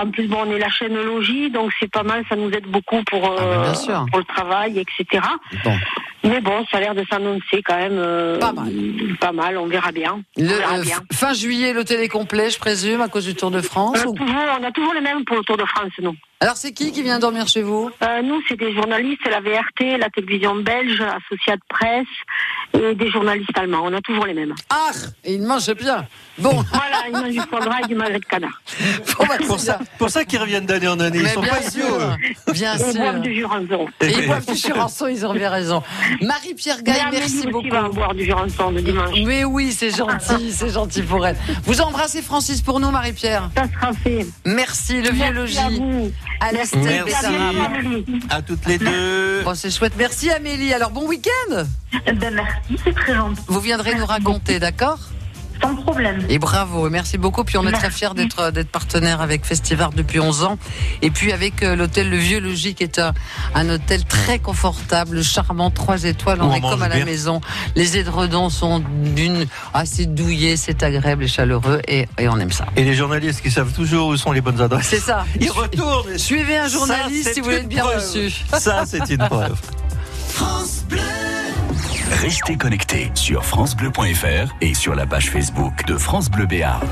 [0.00, 2.66] en plus, bon, on est la chaîne logis, donc c'est pas mal, ça nous aide
[2.66, 3.74] beaucoup pour Ah, euh,
[4.10, 5.22] pour le travail, etc.
[5.64, 5.76] Bon.
[6.24, 8.72] Mais bon, ça a l'air de s'annoncer quand même euh, Pas mal.
[9.20, 10.20] Pas mal, on verra bien.
[10.36, 10.98] On Le, verra bien.
[11.12, 14.04] fin juillet, l'hôtel est complet, je présume, à cause du Tour de France.
[14.06, 16.16] Ou- toujours, on a toujours les mêmes pour le Tour de France, nous.
[16.40, 17.90] Alors, c'est qui qui vient dormir chez vous?
[18.00, 22.06] Euh, nous, c'est des journalistes, la VRT, la télévision belge, Associate Presse
[22.80, 23.80] et des journalistes allemands.
[23.82, 24.54] On a toujours les mêmes.
[24.70, 24.90] Ah
[25.24, 26.06] Et il mange bien.
[26.38, 28.62] Bon, Voilà, ils mangent du foie gras et du magret de canard.
[29.18, 31.18] bon, bah, Pour c'est ça, pour ça qu'ils reviennent d'année en année.
[31.18, 32.52] Ils Mais sont bien pas sûr, idiots.
[32.52, 33.00] bien Et ils sûr.
[33.02, 33.88] boivent du jurançon.
[34.00, 35.82] Et ils boivent du churançon, ils ont bien raison.
[36.22, 37.68] Marie-Pierre Gaille, merci aussi beaucoup.
[37.68, 39.10] va boire du jurançon le dimanche.
[39.26, 41.36] Mais oui, c'est gentil, c'est gentil pour elle.
[41.64, 43.50] Vous embrassez Francis pour nous, Marie-Pierre.
[43.56, 44.24] Ça sera fait.
[44.46, 46.12] Merci, le vieux Merci à vous.
[46.40, 47.04] À l'Estelle Merci.
[47.04, 47.60] Bessaram.
[47.60, 48.04] Amélie.
[48.30, 49.42] À toutes les deux.
[49.42, 49.94] Bon, c'est chouette.
[49.98, 50.72] Merci Amélie.
[50.72, 51.64] Alors, bon week-end.
[52.06, 53.40] Ben, merci, c'est très gentil.
[53.46, 54.98] Vous viendrez nous raconter, d'accord?
[55.62, 56.24] Sans problème.
[56.28, 57.44] Et bravo, et merci beaucoup.
[57.44, 60.58] Puis on est très fiers d'être d'être partenaire avec Festival depuis 11 ans.
[61.02, 63.12] Et puis avec euh, l'hôtel Le Vieux Logis, qui est un,
[63.54, 66.38] un hôtel très confortable, charmant, 3 étoiles.
[66.42, 67.04] On on est comme à la bien.
[67.04, 67.40] maison.
[67.76, 72.66] Les édredons sont d'une assez douillés, c'est agréable et chaleureux, et, et on aime ça.
[72.76, 74.86] Et les journalistes qui savent toujours où sont les bonnes adresses.
[74.88, 75.24] C'est ça.
[75.40, 76.16] Ils retournent.
[76.18, 77.96] Suivez un journaliste Ça, si c'est vous voulez être bien preuve.
[77.96, 78.32] reçu.
[78.58, 79.58] Ça, c'est une preuve.
[82.10, 86.86] Restez connectés sur francebleu.fr et sur la page Facebook de France Bleu Béarn.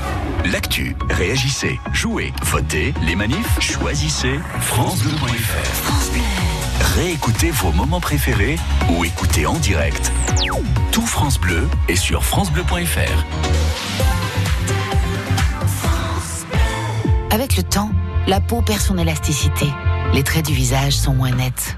[0.45, 5.95] L'actu, réagissez, jouez, votez, les manifs, choisissez francebleu.fr.
[6.95, 8.57] Réécoutez vos moments préférés
[8.89, 10.11] ou écoutez en direct.
[10.91, 13.25] Tout France Bleu est sur francebleu.fr.
[17.31, 17.91] Avec le temps,
[18.27, 19.67] la peau perd son élasticité.
[20.13, 21.77] Les traits du visage sont moins nets.